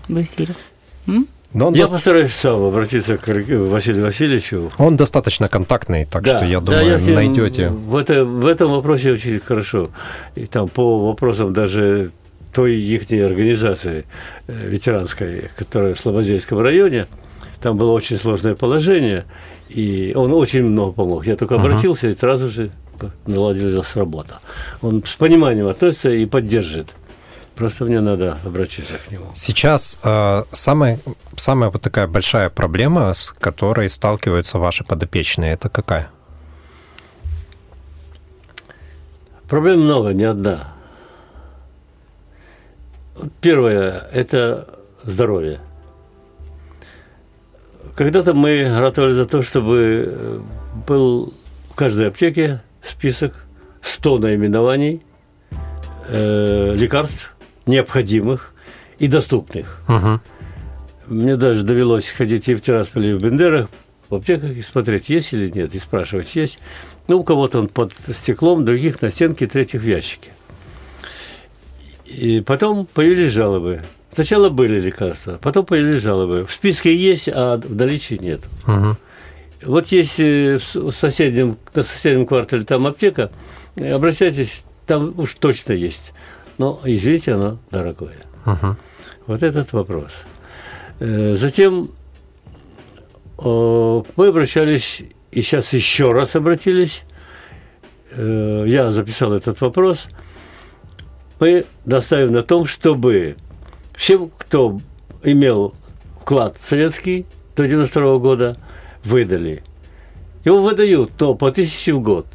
в 0.09 0.21
эфире. 0.21 0.55
М? 1.07 1.27
Но 1.53 1.69
он, 1.69 1.75
Я 1.75 1.85
дос- 1.85 1.90
постараюсь 1.93 2.35
сам 2.35 2.64
обратиться 2.64 3.17
к 3.17 3.29
Василию 3.29 4.03
Васильевичу. 4.05 4.71
он 4.77 4.97
достаточно 4.97 5.49
контактный, 5.49 6.05
так 6.05 6.27
что 6.27 6.45
я 6.45 6.59
да, 6.61 6.73
думаю, 6.81 6.99
ним 7.01 7.14
найдете. 7.14 7.69
В, 7.69 7.97
это, 7.97 8.25
в 8.25 8.45
этом 8.47 8.73
вопросе 8.73 9.12
очень 9.12 9.38
хорошо. 9.38 9.87
И 10.35 10.47
там 10.47 10.69
по 10.69 11.07
вопросам 11.07 11.53
даже 11.53 12.11
той 12.55 12.77
их 12.77 13.03
организации 13.11 14.07
э, 14.47 14.69
ветеранской, 14.69 15.51
которая 15.57 15.95
в 15.95 16.01
Слободейском 16.01 16.61
районе, 16.61 17.07
там 17.61 17.77
было 17.77 17.93
очень 17.93 18.17
сложное 18.17 18.55
положение, 18.55 19.25
и 19.69 20.12
он 20.14 20.33
очень 20.33 20.62
много 20.62 20.93
помог. 20.93 21.27
Я 21.27 21.37
только 21.37 21.57
обратился, 21.57 22.09
и 22.09 22.17
сразу 22.17 22.49
же 22.49 22.71
наладилась 23.27 23.97
работа. 23.97 24.38
Он 24.83 25.03
с 25.05 25.17
пониманием 25.17 25.67
относится 25.67 26.11
и 26.11 26.27
поддержит. 26.27 26.95
Просто 27.55 27.85
мне 27.85 28.01
надо 28.01 28.38
обратиться 28.45 28.95
к 28.99 29.12
нему. 29.12 29.27
Сейчас 29.33 29.99
э, 30.03 30.43
самая, 30.53 30.99
самая 31.37 31.71
вот 31.71 31.83
такая 31.83 32.07
большая 32.07 32.51
проблема, 32.51 33.14
с 33.14 33.31
которой 33.31 33.88
сталкиваются 33.88 34.59
ваши 34.59 34.85
подопечные, 34.85 35.53
это 35.53 35.69
какая? 35.69 36.11
Проблем 39.49 39.81
много, 39.81 40.12
не 40.12 40.25
одна. 40.25 40.73
Первое– 43.40 44.09
это 44.12 44.68
здоровье. 45.05 45.61
Когда-то 47.94 48.35
мы 48.35 48.66
ратовали 48.77 49.12
за 49.12 49.24
то, 49.24 49.42
чтобы 49.42 50.05
э, 50.07 50.40
был 50.87 51.33
в 51.70 51.74
каждой 51.74 52.09
аптеке 52.09 52.61
список 52.83 53.44
100 53.83 54.18
наименований 54.18 55.03
э, 56.09 56.74
лекарств 56.77 57.35
необходимых 57.66 58.53
и 58.98 59.07
доступных. 59.07 59.81
Мгм. 59.87 60.20
Мне 61.07 61.37
даже 61.37 61.64
довелось 61.64 62.09
ходить 62.11 62.48
и 62.48 62.55
в 62.55 62.62
Тирасполе, 62.62 63.11
и 63.11 63.14
в 63.14 63.22
Бендерах, 63.22 63.68
в 64.09 64.14
аптеках 64.14 64.50
и 64.57 64.62
смотреть, 64.62 65.09
есть 65.09 65.33
или 65.33 65.50
нет, 65.50 65.75
и 65.75 65.79
спрашивать, 65.79 66.35
есть. 66.35 66.58
Ну, 67.08 67.19
у 67.19 67.25
кого-то 67.25 67.58
он 67.58 67.69
под 67.69 67.92
стеклом, 68.12 68.65
других 68.65 69.02
на 69.02 69.10
стенке, 69.10 69.46
третьих 69.46 69.83
в 69.83 69.87
ящике. 69.87 70.31
И 72.05 72.40
потом 72.40 72.87
появились 72.87 73.33
жалобы. 73.33 73.83
Сначала 74.13 74.48
были 74.48 74.79
лекарства, 74.79 75.38
потом 75.42 75.67
появились 75.67 76.02
жалобы. 76.02 76.46
В 76.46 76.52
списке 76.52 76.94
есть, 76.94 77.29
а 77.29 77.57
в 77.57 77.75
наличии 77.75 78.15
нет. 78.15 78.42
Мгм. 78.67 78.96
Вот 79.63 79.88
есть 79.88 80.21
э, 80.21 80.59
в 80.59 80.90
соседнем, 80.92 81.57
на 81.75 81.83
соседнем 81.83 82.27
квартале 82.27 82.65
там 82.65 82.87
аптека, 82.87 83.31
обращайтесь, 83.77 84.65
там 84.87 85.19
уж 85.19 85.35
точно 85.35 85.73
есть. 85.73 86.13
Но, 86.59 86.81
извините, 86.85 87.33
оно 87.33 87.59
дорогое. 87.71 88.19
Мгм. 88.44 88.77
Вот 89.27 89.42
этот 89.42 89.73
вопрос. 89.73 90.13
Э, 91.00 91.35
Затем 91.35 91.90
мы 93.37 94.05
обращались, 94.29 95.02
и 95.33 95.42
сейчас 95.42 95.73
еще 95.73 96.13
раз 96.13 96.37
обратились. 96.37 97.02
Э, 98.13 98.65
Я 98.67 98.92
записал 98.92 99.33
этот 99.33 99.61
вопрос. 99.61 100.09
Мы 101.40 101.64
настаиваем 101.85 102.32
на 102.32 102.42
том, 102.42 102.64
чтобы 102.64 103.37
всем, 103.94 104.30
кто 104.38 104.78
имел 105.22 105.74
вклад 106.20 106.56
советский 106.60 107.26
до 107.56 107.66
92 107.66 108.18
года, 108.18 108.56
выдали. 109.04 109.62
Его 110.44 110.62
выдают 110.62 111.12
то 111.16 111.35
по 111.35 111.50
тысяче 111.50 111.92
в 111.92 112.00
год. 112.00 112.26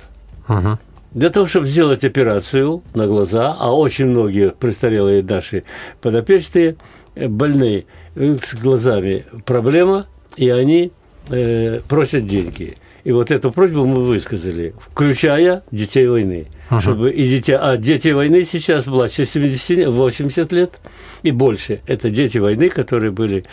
Мгм. 0.47 0.79
Для 1.11 1.29
того, 1.29 1.45
чтобы 1.47 1.65
сделать 1.65 2.03
операцию 2.03 2.83
на 2.93 3.07
глаза, 3.07 3.55
а 3.57 3.73
очень 3.73 4.05
многие 4.05 4.51
престарелые 4.51 5.23
наши 5.23 5.63
подопечные 6.01 6.75
э, 7.15 7.27
больные 7.27 7.85
с 8.15 8.53
глазами 8.55 9.25
проблема, 9.45 10.05
и 10.37 10.49
они 10.49 10.91
э, 11.29 11.81
просят 11.87 12.25
деньги. 12.25 12.77
И 13.03 13.11
вот 13.11 13.31
эту 13.31 13.51
просьбу 13.51 13.85
мы 13.85 14.03
высказали, 14.03 14.73
включая 14.79 15.63
детей 15.71 16.07
войны. 16.07 16.47
Чтобы 16.81 17.11
и 17.11 17.27
дети, 17.27 17.51
а 17.51 17.77
дети 17.77 18.09
войны 18.09 18.43
сейчас 18.43 18.85
младше 18.85 19.25
70, 19.25 19.87
80 19.87 20.51
лет 20.51 20.79
и 21.23 21.31
больше. 21.31 21.81
Это 21.87 22.09
дети 22.09 22.37
войны, 22.37 22.69
которые 22.69 23.11
были 23.11 23.45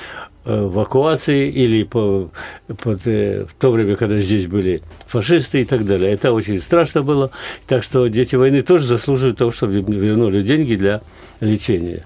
э, 0.45 0.61
в 0.61 0.75
эвакуации 0.75 1.49
или 1.49 1.85
по, 1.85 2.31
под, 2.67 3.07
э, 3.07 3.47
в 3.49 3.55
то 3.55 3.71
время, 3.71 3.97
когда 3.97 4.19
здесь 4.19 4.47
были 4.47 4.83
фашисты 5.07 5.63
и 5.63 5.65
так 5.65 5.85
далее. 5.85 6.13
Это 6.13 6.33
очень 6.33 6.61
страшно 6.61 7.03
было. 7.03 7.31
Так 7.67 7.83
что 7.83 8.07
дети 8.09 8.37
войны 8.37 8.63
тоже 8.63 8.87
заслуживают 8.87 9.39
того, 9.39 9.51
чтобы 9.51 9.81
вернули 9.81 10.43
деньги 10.43 10.75
для 10.75 11.03
лечения. 11.41 12.05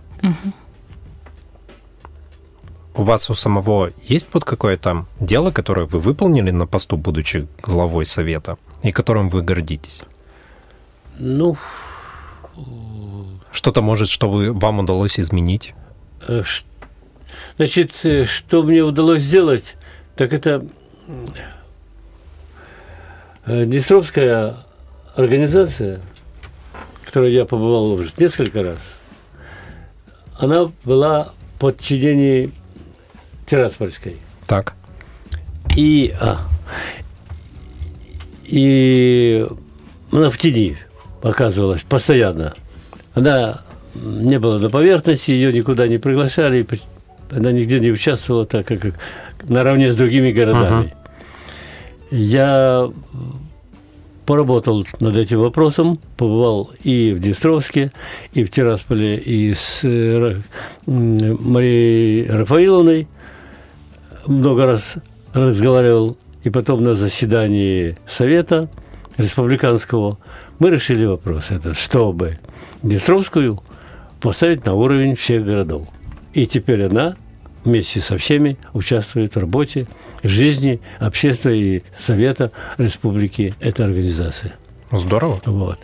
У 2.95 3.03
вас 3.03 3.31
у 3.31 3.35
самого 3.35 3.91
есть 4.03 4.29
вот 4.33 4.45
какое-то 4.45 5.07
дело, 5.21 5.53
которое 5.53 5.87
вы 5.87 6.01
выполнили 6.01 6.51
на 6.51 6.67
посту, 6.67 6.97
будучи 6.97 7.47
главой 7.63 8.05
совета, 8.05 8.59
и 8.83 8.93
которым 8.93 9.29
вы 9.29 9.43
гордитесь? 9.43 10.05
Ну, 11.19 11.57
Что-то, 13.53 13.83
может, 13.83 14.09
что 14.09 14.31
вы, 14.31 14.53
вам 14.53 14.81
удалось 14.81 15.21
изменить? 15.21 15.75
Э, 16.27 16.43
Значит, 17.57 17.93
э, 18.05 18.25
что 18.25 18.63
мне 18.63 18.83
удалось 18.83 19.23
сделать, 19.23 19.77
так 20.17 20.33
это 20.33 20.65
э, 23.47 23.65
Днестровская 23.65 24.57
организация, 25.15 26.01
в 27.03 27.07
которой 27.07 27.33
я 27.33 27.45
побывал 27.45 27.93
уже 27.93 28.11
несколько 28.17 28.63
раз, 28.63 29.01
она 30.39 30.71
была 30.85 31.33
в 31.57 31.61
подчинении 31.61 32.53
Тираспольской. 33.51 34.17
Так. 34.47 34.75
И, 35.77 36.15
а, 36.21 36.39
и 38.45 39.45
она 40.13 40.31
в 40.31 40.39
тени 40.39 40.77
оказывалась 41.21 41.83
постоянно. 41.83 42.55
Она 43.13 43.63
не 43.95 44.39
была 44.39 44.59
на 44.59 44.71
поверхности, 44.71 45.33
ее 45.33 45.53
никуда 45.53 45.89
не 45.89 45.99
приглашали, 45.99 46.65
она 47.33 47.51
нигде 47.51 47.81
не 47.81 47.91
участвовала, 47.91 48.47
так 48.47 48.67
как 48.67 48.95
наравне 49.43 49.91
с 49.93 49.97
другими 49.97 50.31
городами. 50.31 50.95
Я 52.13 52.89
поработал 54.27 54.87
над 55.01 55.17
этим 55.17 55.41
вопросом, 55.41 55.99
побывал 56.17 56.71
и 56.85 57.13
в 57.15 57.19
Днестровске, 57.19 57.91
и 58.33 58.45
в 58.45 58.51
Тирасполе, 58.51 59.17
и 59.17 59.53
с 59.55 59.81
э, 59.83 60.41
Марией 60.87 62.29
Рафаиловной 62.29 63.09
много 64.31 64.67
раз 64.67 64.95
разговаривал, 65.33 66.17
и 66.43 66.51
потом 66.51 66.83
на 66.83 66.95
заседании 66.95 67.97
Совета 68.07 68.71
Республиканского 69.17 70.19
мы 70.59 70.71
решили 70.71 71.05
вопрос 71.05 71.51
этот, 71.51 71.77
чтобы 71.77 72.39
Днестровскую 72.83 73.63
поставить 74.21 74.65
на 74.65 74.75
уровень 74.75 75.17
всех 75.17 75.45
городов. 75.45 75.89
И 76.33 76.47
теперь 76.47 76.85
она 76.87 77.17
вместе 77.65 78.01
со 78.01 78.17
всеми 78.17 78.57
участвует 78.73 79.35
в 79.35 79.39
работе, 79.39 79.87
в 80.23 80.29
жизни 80.29 80.81
общества 81.01 81.51
и 81.51 81.83
Совета 81.99 82.53
Республики 82.79 83.55
этой 83.61 83.85
организации. 83.85 84.53
Здорово. 84.93 85.41
Вот. 85.45 85.79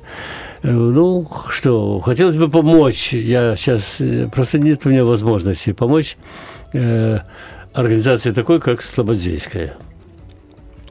Э, 0.62 0.70
Ну, 0.70 1.26
что, 1.50 2.00
хотелось 2.00 2.36
бы 2.36 2.48
помочь. 2.48 3.12
Я 3.12 3.56
сейчас, 3.56 4.00
э, 4.00 4.28
просто 4.32 4.58
нет 4.58 4.86
у 4.86 4.90
меня 4.90 5.04
возможности 5.04 5.72
помочь 5.72 6.16
э, 6.72 7.20
организации 7.76 8.32
такой, 8.32 8.58
как 8.60 8.82
Слободзейская. 8.82 9.76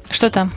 Что 0.10 0.30
там? 0.30 0.54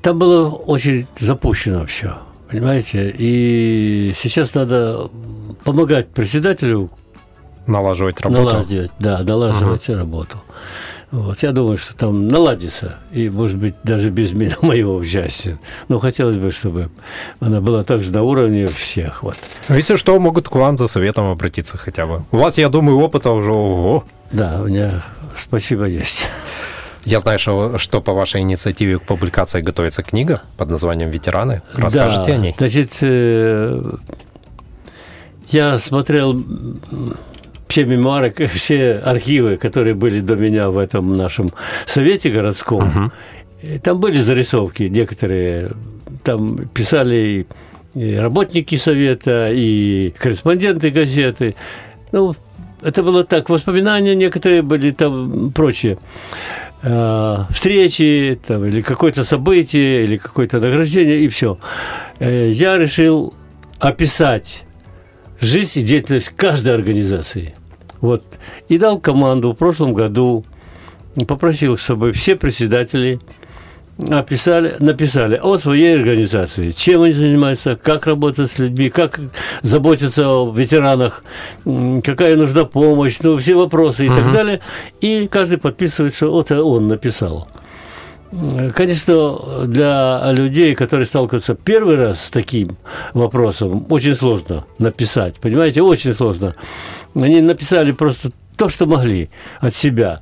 Там 0.00 0.18
было 0.18 0.48
очень 0.48 1.06
запущено 1.18 1.86
все, 1.86 2.18
понимаете? 2.50 3.14
И 3.16 4.12
сейчас 4.16 4.54
надо 4.54 5.08
помогать 5.62 6.08
председателю 6.08 6.90
Налаживать 7.66 8.20
работу. 8.20 8.42
налаживать, 8.42 8.90
да, 8.98 9.22
налаживать 9.22 9.88
работу. 9.88 10.42
Вот, 11.12 11.42
я 11.42 11.52
думаю, 11.52 11.76
что 11.76 11.94
там 11.94 12.26
наладится, 12.26 12.96
и, 13.12 13.28
может 13.28 13.58
быть, 13.58 13.74
даже 13.84 14.08
без 14.08 14.32
меня, 14.32 14.56
моего 14.62 14.96
участия. 14.96 15.58
Но 15.88 15.98
хотелось 15.98 16.38
бы, 16.38 16.50
чтобы 16.52 16.90
она 17.38 17.60
была 17.60 17.84
также 17.84 18.10
на 18.12 18.22
уровне 18.22 18.66
всех. 18.68 19.22
Вот. 19.22 19.36
Видите, 19.68 19.98
что 19.98 20.18
могут 20.18 20.48
к 20.48 20.54
вам 20.54 20.78
за 20.78 20.86
советом 20.86 21.30
обратиться 21.30 21.76
хотя 21.76 22.06
бы. 22.06 22.24
У 22.32 22.38
вас, 22.38 22.56
я 22.56 22.70
думаю, 22.70 22.98
опыта 22.98 23.30
уже 23.30 23.52
ого. 23.52 24.04
Да, 24.32 24.62
у 24.62 24.68
меня 24.68 25.02
спасибо 25.36 25.84
есть. 25.84 26.26
Я 27.04 27.18
знаю, 27.18 27.38
что, 27.38 27.76
что 27.76 28.00
по 28.00 28.14
вашей 28.14 28.40
инициативе 28.40 28.98
к 28.98 29.02
публикации 29.02 29.60
готовится 29.60 30.02
книга 30.02 30.42
под 30.56 30.70
названием 30.70 31.10
«Ветераны». 31.10 31.60
Расскажите 31.74 32.24
да, 32.24 32.32
о 32.32 32.36
ней. 32.38 32.54
Значит, 32.56 32.90
э, 33.02 33.92
я 35.48 35.78
смотрел 35.78 36.42
все 37.72 37.86
мемуары, 37.86 38.34
все 38.48 38.98
архивы, 38.98 39.56
которые 39.56 39.94
были 39.94 40.20
до 40.20 40.36
меня 40.36 40.68
в 40.68 40.76
этом 40.76 41.16
нашем 41.16 41.48
совете 41.86 42.30
городском. 42.30 43.10
И 43.62 43.78
Там 43.78 43.98
были 43.98 44.18
зарисовки 44.18 44.82
некоторые. 44.82 45.70
Там 46.22 46.68
писали 46.74 47.46
и 47.94 48.14
работники 48.16 48.76
совета, 48.76 49.50
и 49.50 50.12
корреспонденты 50.18 50.90
газеты. 50.90 51.54
Ну, 52.12 52.34
это 52.82 53.02
было 53.02 53.24
так. 53.24 53.48
Воспоминания 53.48 54.14
некоторые 54.14 54.60
были 54.60 54.90
там 54.90 55.50
прочие 55.52 55.96
э, 56.82 57.36
встречи 57.48 58.38
там, 58.46 58.66
или 58.66 58.82
какое-то 58.82 59.24
событие, 59.24 60.04
или 60.04 60.16
какое-то 60.16 60.60
награждение, 60.60 61.20
и 61.20 61.28
все. 61.28 61.58
Я 62.20 62.76
решил 62.76 63.32
описать 63.78 64.64
жизнь 65.40 65.80
и 65.80 65.82
деятельность 65.82 66.28
каждой 66.36 66.74
организации. 66.74 67.54
Вот. 68.02 68.22
И 68.68 68.76
дал 68.76 68.98
команду 69.00 69.52
в 69.52 69.56
прошлом 69.56 69.94
году, 69.94 70.44
попросил, 71.26 71.78
чтобы 71.78 72.12
все 72.12 72.36
председатели 72.36 73.20
описали, 74.10 74.74
написали 74.80 75.38
о 75.40 75.56
своей 75.56 75.94
организации, 75.94 76.70
чем 76.70 77.02
они 77.02 77.12
занимаются, 77.12 77.76
как 77.76 78.06
работают 78.06 78.50
с 78.50 78.58
людьми, 78.58 78.90
как 78.90 79.20
заботятся 79.62 80.28
о 80.28 80.52
ветеранах, 80.52 81.22
какая 81.64 82.36
нужна 82.36 82.64
помощь, 82.64 83.18
ну, 83.22 83.38
все 83.38 83.54
вопросы 83.54 84.06
и 84.06 84.08
так 84.08 84.32
далее. 84.32 84.60
И 85.00 85.28
каждый 85.28 85.58
подписывает, 85.58 86.14
что 86.14 86.30
вот 86.32 86.50
он 86.50 86.88
написал. 86.88 87.46
Конечно, 88.74 89.66
для 89.66 90.32
людей, 90.32 90.74
которые 90.74 91.04
сталкиваются 91.04 91.54
первый 91.54 91.96
раз 91.96 92.24
с 92.24 92.30
таким 92.30 92.78
вопросом, 93.12 93.86
очень 93.90 94.16
сложно 94.16 94.64
написать, 94.78 95.34
понимаете, 95.36 95.82
очень 95.82 96.14
сложно. 96.14 96.54
Они 97.14 97.40
написали 97.40 97.92
просто 97.92 98.30
то, 98.56 98.68
что 98.68 98.86
могли 98.86 99.30
от 99.60 99.74
себя. 99.74 100.20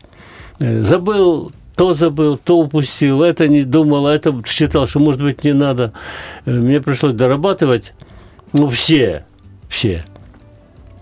Э, 0.59 0.81
Забыл 0.81 1.53
то 1.81 1.95
забыл, 1.95 2.37
то 2.37 2.59
упустил, 2.59 3.23
это 3.23 3.49
не 3.49 3.63
думал, 3.63 4.07
а 4.07 4.15
это 4.15 4.39
считал, 4.47 4.87
что, 4.87 4.99
может 4.99 5.23
быть, 5.23 5.45
не 5.45 5.55
надо. 5.55 5.95
Э, 6.45 6.51
Мне 6.51 6.79
пришлось 6.79 7.15
дорабатывать, 7.15 7.95
ну, 8.53 8.69
все, 8.69 9.25
все. 9.67 10.05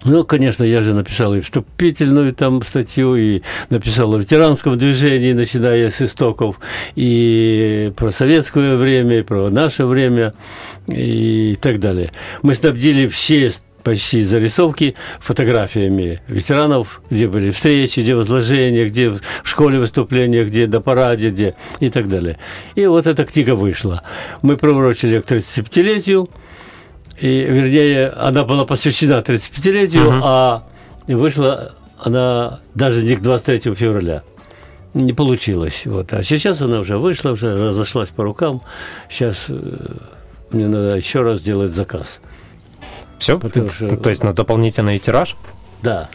Ну, 0.05 0.23
конечно, 0.23 0.63
я 0.63 0.83
же 0.83 0.95
написал 0.95 1.35
и 1.35 1.41
вступительную 1.41 2.33
там 2.33 2.63
статью, 2.63 3.17
и 3.17 3.43
написал 3.71 4.15
о 4.15 4.19
ветеранском 4.19 4.79
движении, 4.79 5.33
начиная 5.33 5.91
с 5.91 6.01
истоков, 6.01 6.61
и 6.95 7.93
про 7.97 8.13
советское 8.13 8.77
время, 8.77 9.19
и 9.19 9.23
про 9.23 9.51
наше 9.51 9.85
время, 9.85 10.35
и 10.87 11.59
так 11.61 11.81
далее. 11.81 12.13
Мы 12.43 12.55
снабдили 12.55 13.09
все 13.09 13.51
почти 13.83 14.23
зарисовки 14.23 14.95
фотографиями 15.21 16.21
ветеранов, 16.29 17.01
где 17.11 17.29
были 17.29 17.51
встречи, 17.51 18.01
где 18.01 18.15
возложения, 18.15 18.85
где 18.87 19.11
в 19.11 19.21
школе 19.45 19.79
выступления, 19.79 20.45
где 20.45 20.67
на 20.67 20.81
параде, 20.81 21.31
где 21.31 21.55
и 21.81 21.91
так 21.91 22.09
далее. 22.09 22.39
И 22.75 22.87
вот 22.87 23.07
эта 23.07 23.25
книга 23.25 23.55
вышла. 23.55 24.03
Мы 24.43 24.57
приурочили 24.57 25.21
к 25.21 25.25
35-летию, 25.25 26.29
и, 27.21 27.43
вернее, 27.43 28.09
она 28.09 28.45
была 28.45 28.65
посвящена 28.65 29.21
35-летию, 29.21 30.05
uh-huh. 30.05 30.21
а 30.23 30.69
вышла 31.09 31.75
она 31.99 32.61
даже 32.75 33.03
не 33.03 33.17
к 33.17 33.23
23 33.23 33.75
февраля. 33.75 34.23
Не 34.95 35.13
получилось. 35.13 35.83
Вот. 35.85 36.13
А 36.13 36.23
сейчас 36.23 36.63
она 36.63 36.81
уже 36.81 36.97
вышла, 36.97 37.31
уже 37.31 37.69
разошлась 37.69 38.11
по 38.11 38.25
рукам. 38.25 38.63
Сейчас 39.09 39.47
э, 39.49 39.55
мне 40.51 40.67
надо 40.67 40.97
еще 40.97 41.23
раз 41.23 41.41
сделать 41.41 41.71
заказ. 41.71 42.21
Все? 43.19 43.39
Что... 43.39 43.97
То 43.97 44.11
есть 44.11 44.23
на 44.23 44.33
дополнительный 44.33 44.99
тираж? 44.99 45.37
Да. 45.83 46.09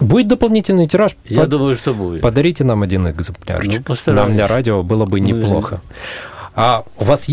Будет 0.00 0.28
дополнительный 0.28 0.86
тираж? 0.86 1.16
Я 1.24 1.40
Под... 1.40 1.50
думаю, 1.50 1.76
что 1.76 1.92
будет. 1.92 2.22
Подарите 2.22 2.64
нам 2.64 2.82
один 2.82 3.08
экземплярчик. 3.08 3.82
Ну, 3.88 4.12
нам 4.12 4.34
для 4.34 4.46
радио 4.46 4.82
было 4.82 5.06
бы 5.06 5.20
неплохо. 5.20 5.80
А 6.54 6.84
у 6.96 7.04
вас 7.04 7.28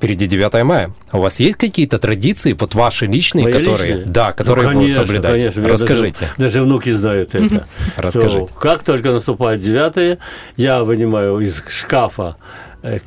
впереди 0.00 0.26
9 0.26 0.64
мая. 0.64 0.92
У 1.12 1.18
вас 1.18 1.40
есть 1.40 1.58
какие-то 1.58 1.98
традиции, 1.98 2.54
вот 2.54 2.74
ваши 2.74 3.04
личные, 3.04 3.44
Мои 3.44 3.52
которые, 3.52 3.96
личные? 3.96 4.12
да, 4.12 4.32
которые 4.32 4.66
ну, 4.68 4.72
конечно, 4.72 5.00
вы 5.00 5.06
соблюдаете? 5.06 5.50
Конечно. 5.50 5.68
Расскажите. 5.68 6.20
Даже, 6.20 6.34
даже 6.38 6.62
внуки 6.62 6.90
знают 6.92 7.34
это. 7.34 7.66
Расскажите. 7.98 8.46
Что, 8.46 8.54
как 8.54 8.82
только 8.82 9.12
наступает 9.12 9.60
9 9.60 10.18
я 10.56 10.84
вынимаю 10.84 11.38
из 11.40 11.62
шкафа 11.68 12.36
э, 12.82 13.00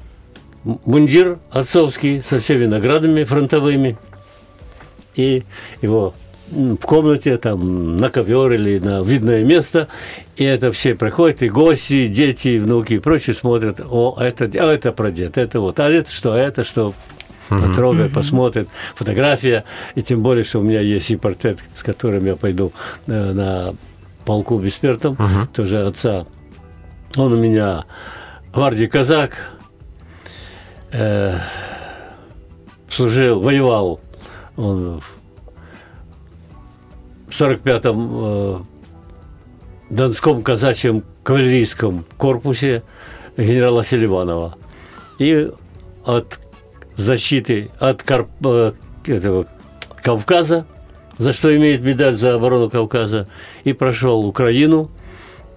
мундир 0.64 1.40
отцовский 1.50 2.22
со 2.22 2.40
всеми 2.40 2.68
наградами 2.68 3.24
фронтовыми 3.24 3.98
и 5.16 5.44
его 5.82 6.14
в 6.52 6.78
комнате, 6.78 7.38
там, 7.38 7.98
на 7.98 8.10
ковер 8.10 8.52
или 8.52 8.78
на 8.80 9.02
видное 9.02 9.44
место, 9.44 9.88
и 10.36 10.44
это 10.44 10.72
все 10.72 10.96
приходят, 10.96 11.42
и 11.42 11.50
гости, 11.50 11.94
и 11.94 12.08
дети, 12.08 12.50
и 12.50 12.60
внуки, 12.60 12.96
и 12.96 13.00
прочие 13.00 13.34
смотрят, 13.34 13.82
о, 13.84 14.18
это, 14.20 14.46
а 14.46 14.72
это 14.72 14.92
прадед, 14.92 15.38
это 15.38 15.60
вот, 15.60 15.80
а 15.80 15.90
это 15.90 16.12
что, 16.12 16.34
а 16.34 16.38
это 16.38 16.64
что, 16.64 16.94
потрогает, 17.50 18.12
mm-hmm. 18.12 18.16
посмотрит, 18.16 18.70
фотография, 18.96 19.64
и 19.96 20.02
тем 20.02 20.22
более, 20.22 20.44
что 20.44 20.60
у 20.60 20.64
меня 20.64 20.82
есть 20.82 21.10
и 21.12 21.16
портрет, 21.16 21.60
с 21.76 21.84
которым 21.84 22.26
я 22.26 22.36
пойду 22.36 22.72
на, 23.08 23.14
э, 23.14 23.34
на 23.34 23.76
полку 24.26 24.60
бессмертном, 24.60 25.14
mm-hmm. 25.14 25.48
тоже 25.54 25.86
отца. 25.86 26.26
Он 27.18 27.34
у 27.34 27.38
меня 27.38 27.86
гвардии 28.54 28.86
казак, 28.86 29.52
э, 30.92 31.40
служил, 32.90 33.40
воевал 33.42 34.00
он 34.58 35.00
в 35.00 35.20
45-м 37.30 38.10
э, 38.12 38.60
Донском 39.90 40.44
казачьем 40.44 41.04
кавалерийском 41.24 42.06
корпусе 42.18 42.84
генерала 43.38 43.84
Селиванова. 43.84 44.58
И 45.20 45.50
от 46.06 46.40
защиты 46.96 47.72
от 47.80 48.04
Карп, 48.04 48.30
э, 48.46 48.74
этого, 49.06 49.48
Кавказа, 50.02 50.66
за 51.18 51.34
что 51.34 51.56
имеет 51.56 51.82
медаль 51.82 52.14
за 52.14 52.36
оборону 52.36 52.70
Кавказа, 52.70 53.28
и 53.64 53.74
прошел 53.74 54.26
Украину, 54.26 54.90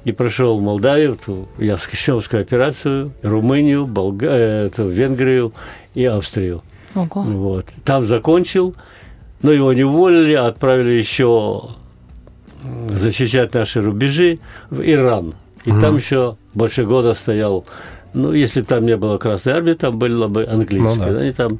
и 0.04 0.12
прошел 0.12 0.60
Молдавию, 0.60 1.16
ту 1.16 1.48
Яскишевскую 1.58 2.42
операцию, 2.42 3.12
Румынию, 3.22 3.86
Болга... 3.86 4.28
Э, 4.28 4.66
эту, 4.66 4.88
Венгрию 4.88 5.52
и 5.94 6.04
Австрию. 6.04 6.62
Ого. 6.96 7.22
Вот. 7.22 7.66
Там 7.84 8.04
закончил, 8.04 8.74
но 9.42 9.52
его 9.52 9.72
не 9.72 9.84
уволили, 9.84 10.34
а 10.34 10.46
отправили 10.46 10.92
еще 10.92 11.70
защищать 12.88 13.54
наши 13.54 13.80
рубежи 13.80 14.38
в 14.70 14.80
Иран. 14.80 15.34
И 15.64 15.70
mm. 15.70 15.80
там 15.80 15.96
еще 15.96 16.36
больше 16.54 16.84
года 16.84 17.14
стоял. 17.14 17.66
Ну, 18.14 18.32
если 18.32 18.62
бы 18.62 18.66
там 18.66 18.86
не 18.86 18.96
было 18.96 19.18
Красной 19.18 19.52
Армии, 19.52 19.74
там 19.74 19.98
было 19.98 20.28
бы 20.28 20.46
английская. 20.46 21.06
Ну, 21.08 21.14
да. 21.14 21.20
Они 21.20 21.32
там 21.32 21.58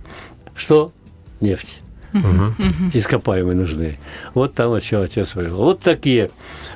что? 0.54 0.92
Нефть. 1.40 1.82
Угу. 2.14 2.90
Ископаемые 2.94 3.56
нужны. 3.56 3.98
Вот 4.32 4.54
там 4.54 4.74
еще 4.74 5.02
отец 5.02 5.34
воевал. 5.34 5.64
Вот 5.64 5.80
такие 5.80 6.30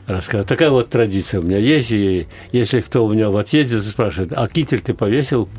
рассказы. 0.06 0.46
Такая 0.46 0.70
вот 0.70 0.90
традиция 0.90 1.40
у 1.40 1.42
меня 1.42 1.56
есть. 1.56 1.92
И 1.92 2.26
если 2.52 2.80
кто 2.80 3.06
у 3.06 3.12
меня 3.12 3.30
в 3.30 3.36
отъезде 3.38 3.80
спрашивает, 3.80 4.32
а 4.36 4.46
китель 4.48 4.80
ты 4.80 4.92
повесил? 4.92 5.48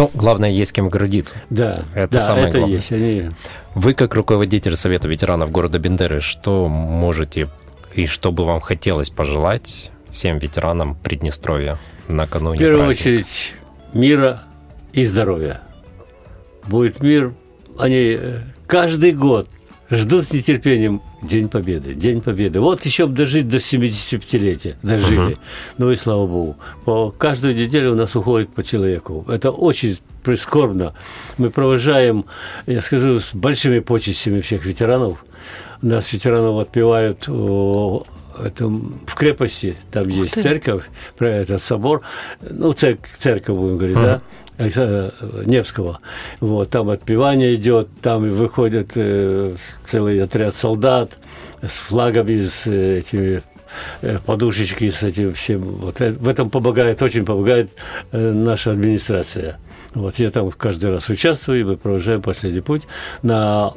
Ну, 0.00 0.10
главное, 0.14 0.48
есть 0.48 0.72
кем 0.72 0.88
гордиться. 0.88 1.36
Да, 1.50 1.84
это 1.94 2.14
да, 2.14 2.20
самое 2.20 2.48
это 2.48 2.56
главное. 2.56 2.76
Есть. 2.76 2.90
Они... 2.90 3.28
Вы, 3.74 3.92
как 3.92 4.14
руководитель 4.14 4.74
Совета 4.74 5.08
ветеранов 5.08 5.50
города 5.50 5.78
Бендеры, 5.78 6.22
что 6.22 6.68
можете 6.68 7.50
и 7.94 8.06
что 8.06 8.32
бы 8.32 8.46
вам 8.46 8.62
хотелось 8.62 9.10
пожелать 9.10 9.90
всем 10.10 10.38
ветеранам 10.38 10.94
Приднестровья 10.94 11.78
накануне 12.08 12.56
В 12.56 12.60
первую 12.60 12.86
праздника? 12.86 13.08
очередь, 13.08 13.54
мира 13.92 14.42
и 14.94 15.04
здоровья. 15.04 15.60
Будет 16.66 17.00
мир. 17.00 17.34
Они 17.78 18.16
э, 18.18 18.40
каждый 18.66 19.12
год 19.12 19.50
ждут 19.90 20.28
с 20.28 20.32
нетерпением 20.32 21.02
День 21.22 21.48
Победы, 21.48 21.94
День 21.94 22.20
Победы. 22.20 22.60
Вот 22.60 22.84
еще 22.84 23.06
бы 23.06 23.14
дожить 23.14 23.48
до 23.48 23.58
75-летия, 23.58 24.76
дожили. 24.82 25.32
Uh-huh. 25.32 25.38
Ну 25.78 25.90
и 25.90 25.96
слава 25.96 26.26
богу. 26.26 26.56
По 26.84 27.10
каждую 27.10 27.54
неделю 27.54 27.92
у 27.92 27.94
нас 27.94 28.14
уходит 28.16 28.52
по 28.54 28.62
человеку. 28.62 29.24
Это 29.28 29.50
очень 29.50 29.98
прискорбно. 30.22 30.94
Мы 31.38 31.50
провожаем, 31.50 32.26
я 32.66 32.80
скажу, 32.80 33.18
с 33.18 33.34
большими 33.34 33.80
почестями 33.80 34.40
всех 34.40 34.64
ветеранов. 34.64 35.24
Нас 35.82 36.12
ветеранов 36.12 36.60
отпевают 36.60 37.28
это 38.38 38.66
в 38.66 39.14
крепости, 39.14 39.76
там 39.90 40.04
Ух 40.04 40.10
есть 40.10 40.34
ты. 40.34 40.42
церковь, 40.42 40.84
этот 41.18 41.62
собор, 41.62 42.02
ну, 42.40 42.72
церковь, 42.72 43.10
церковь 43.18 43.56
будем 43.56 43.76
говорить, 43.76 43.96
uh-huh. 43.96 44.02
да, 44.02 44.22
Невского. 44.60 46.00
Вот, 46.40 46.70
там 46.70 46.90
отпевание 46.90 47.54
идет, 47.54 47.88
там 48.02 48.28
выходит 48.28 48.92
э, 48.94 49.56
целый 49.86 50.22
отряд 50.22 50.54
солдат 50.54 51.18
с 51.62 51.72
флагами, 51.72 52.42
с 52.42 52.66
э, 52.66 52.98
этими 52.98 53.42
э, 54.02 54.18
подушечки 54.24 54.90
с 54.90 55.02
этим 55.02 55.32
всем. 55.32 55.62
Вот, 55.62 56.00
в 56.00 56.28
этом 56.28 56.50
помогает, 56.50 57.02
очень 57.02 57.24
помогает 57.24 57.70
наша 58.12 58.72
администрация. 58.72 59.58
Вот 59.94 60.18
я 60.18 60.30
там 60.30 60.50
каждый 60.50 60.92
раз 60.92 61.08
участвую, 61.08 61.60
и 61.60 61.64
мы 61.64 61.76
провожаем 61.76 62.22
последний 62.22 62.60
путь 62.60 62.82
на 63.22 63.72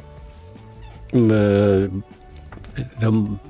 там, 3.00 3.40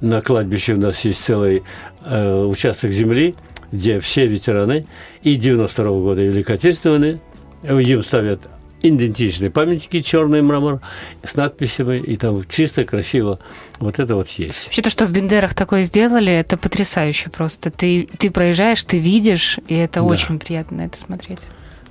на 0.00 0.20
кладбище 0.20 0.74
у 0.74 0.78
нас 0.78 1.00
есть 1.04 1.24
целый 1.24 1.62
участок 2.04 2.90
земли, 2.90 3.34
где 3.72 4.00
все 4.00 4.26
ветераны 4.26 4.86
и 5.22 5.36
92 5.36 5.84
-го 5.84 6.02
года 6.02 6.22
Великой 6.22 6.56
Отечественной, 6.56 7.20
им 7.62 8.02
ставят 8.02 8.48
идентичные 8.82 9.50
памятники, 9.50 10.00
черный 10.00 10.42
мрамор 10.42 10.80
с 11.24 11.34
надписями, 11.34 11.98
и 11.98 12.16
там 12.16 12.44
чисто, 12.48 12.84
красиво. 12.84 13.38
Вот 13.78 13.98
это 13.98 14.14
вот 14.14 14.28
есть. 14.30 14.66
Вообще 14.66 14.82
то, 14.82 14.90
что 14.90 15.06
в 15.06 15.12
Бендерах 15.12 15.54
такое 15.54 15.82
сделали, 15.82 16.32
это 16.32 16.56
потрясающе 16.56 17.30
просто. 17.30 17.70
Ты, 17.70 18.08
ты 18.18 18.30
проезжаешь, 18.30 18.84
ты 18.84 18.98
видишь, 18.98 19.58
и 19.68 19.74
это 19.74 20.00
да. 20.00 20.06
очень 20.06 20.38
приятно 20.38 20.82
это 20.82 20.96
смотреть. 20.96 21.40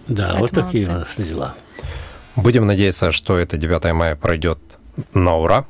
Да, 0.08 0.30
это 0.30 0.40
вот 0.40 0.52
молодцы. 0.54 0.72
такие 0.72 0.88
у 0.88 0.92
нас 0.92 1.08
дела. 1.18 1.56
Будем 2.36 2.68
надеяться, 2.68 3.12
что 3.12 3.38
это 3.38 3.58
9 3.58 3.94
мая 3.94 4.16
пройдет 4.16 4.60
на 5.14 5.36
ура. 5.38 5.66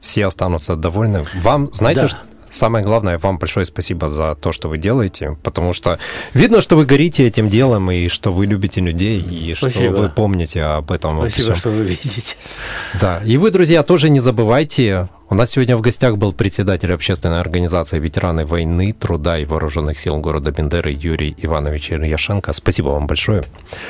Все 0.00 0.26
останутся 0.26 0.76
довольны. 0.76 1.24
Вам, 1.42 1.70
знаете, 1.72 2.02
да. 2.02 2.08
что 2.08 2.18
Самое 2.50 2.84
главное, 2.84 3.18
вам 3.18 3.38
большое 3.38 3.66
спасибо 3.66 4.08
за 4.08 4.34
то, 4.34 4.52
что 4.52 4.68
вы 4.68 4.78
делаете, 4.78 5.36
потому 5.42 5.72
что 5.72 5.98
видно, 6.34 6.60
что 6.60 6.76
вы 6.76 6.86
горите 6.86 7.26
этим 7.26 7.48
делом, 7.48 7.90
и 7.90 8.08
что 8.08 8.32
вы 8.32 8.46
любите 8.46 8.80
людей, 8.80 9.20
и 9.20 9.54
спасибо. 9.54 9.92
что 9.92 10.02
вы 10.02 10.08
помните 10.08 10.62
об 10.62 10.90
этом. 10.90 11.18
Спасибо, 11.18 11.54
что 11.54 11.70
вы 11.70 11.82
видите. 11.82 12.36
Да, 13.00 13.20
и 13.24 13.36
вы, 13.36 13.50
друзья, 13.50 13.82
тоже 13.82 14.08
не 14.08 14.20
забывайте, 14.20 15.08
у 15.30 15.34
нас 15.34 15.50
сегодня 15.50 15.76
в 15.76 15.82
гостях 15.82 16.16
был 16.16 16.32
председатель 16.32 16.90
общественной 16.90 17.40
организации 17.40 17.98
«Ветераны 17.98 18.46
войны, 18.46 18.94
труда 18.94 19.38
и 19.38 19.44
вооруженных 19.44 19.98
сил 19.98 20.16
города 20.16 20.52
Бендеры» 20.52 20.90
Юрий 20.90 21.34
Иванович 21.36 21.92
Ильяшенко. 21.92 22.54
Спасибо 22.54 22.88
вам 22.88 23.06
большое. 23.06 23.44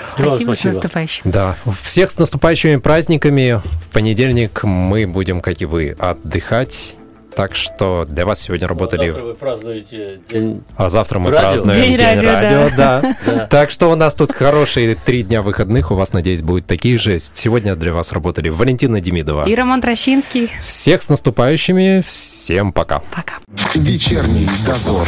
Спасибо, 0.09 0.53
спасибо. 0.53 0.73
с 0.73 0.75
наступающим. 0.75 1.31
Да, 1.31 1.57
всех 1.83 2.11
с 2.11 2.19
наступающими 2.19 2.77
праздниками. 2.77 3.63
В 3.65 3.93
понедельник 3.93 4.65
мы 4.65 5.07
будем, 5.07 5.41
как 5.41 5.63
и 5.63 5.65
вы, 5.65 5.95
отдыхать 5.97 6.97
так 7.35 7.55
что 7.55 8.05
для 8.09 8.27
вас 8.27 8.41
сегодня 8.41 8.67
работали... 8.67 9.09
А 9.09 9.13
завтра 9.13 9.25
вы 9.25 9.35
празднуете 9.35 10.21
день... 10.29 10.63
А 10.77 10.89
завтра 10.89 11.19
мы 11.19 11.31
радио? 11.31 11.41
празднуем 11.41 11.83
День, 11.83 11.97
день 11.97 12.07
радио, 12.07 12.31
радио 12.31 12.77
да. 12.77 13.17
да. 13.27 13.47
Так 13.47 13.71
что 13.71 13.89
у 13.89 13.95
нас 13.95 14.15
тут 14.15 14.33
хорошие 14.33 14.95
три 14.97 15.23
дня 15.23 15.43
выходных. 15.43 15.91
У 15.91 15.95
вас, 15.95 16.13
надеюсь, 16.13 16.43
будут 16.43 16.67
такие 16.67 16.99
же. 16.99 17.19
Сегодня 17.19 17.77
для 17.77 17.93
вас 17.93 18.13
работали 18.13 18.49
Валентина 18.49 19.01
Демидова. 19.01 19.49
И 19.49 19.55
Роман 19.55 19.81
Трощинский. 19.81 20.51
Всех 20.65 21.03
с 21.03 21.09
наступающими. 21.09 22.03
Всем 22.05 22.73
пока. 22.73 23.01
Пока. 23.15 23.39
Вечерний 23.75 24.49
дозор. 24.67 25.07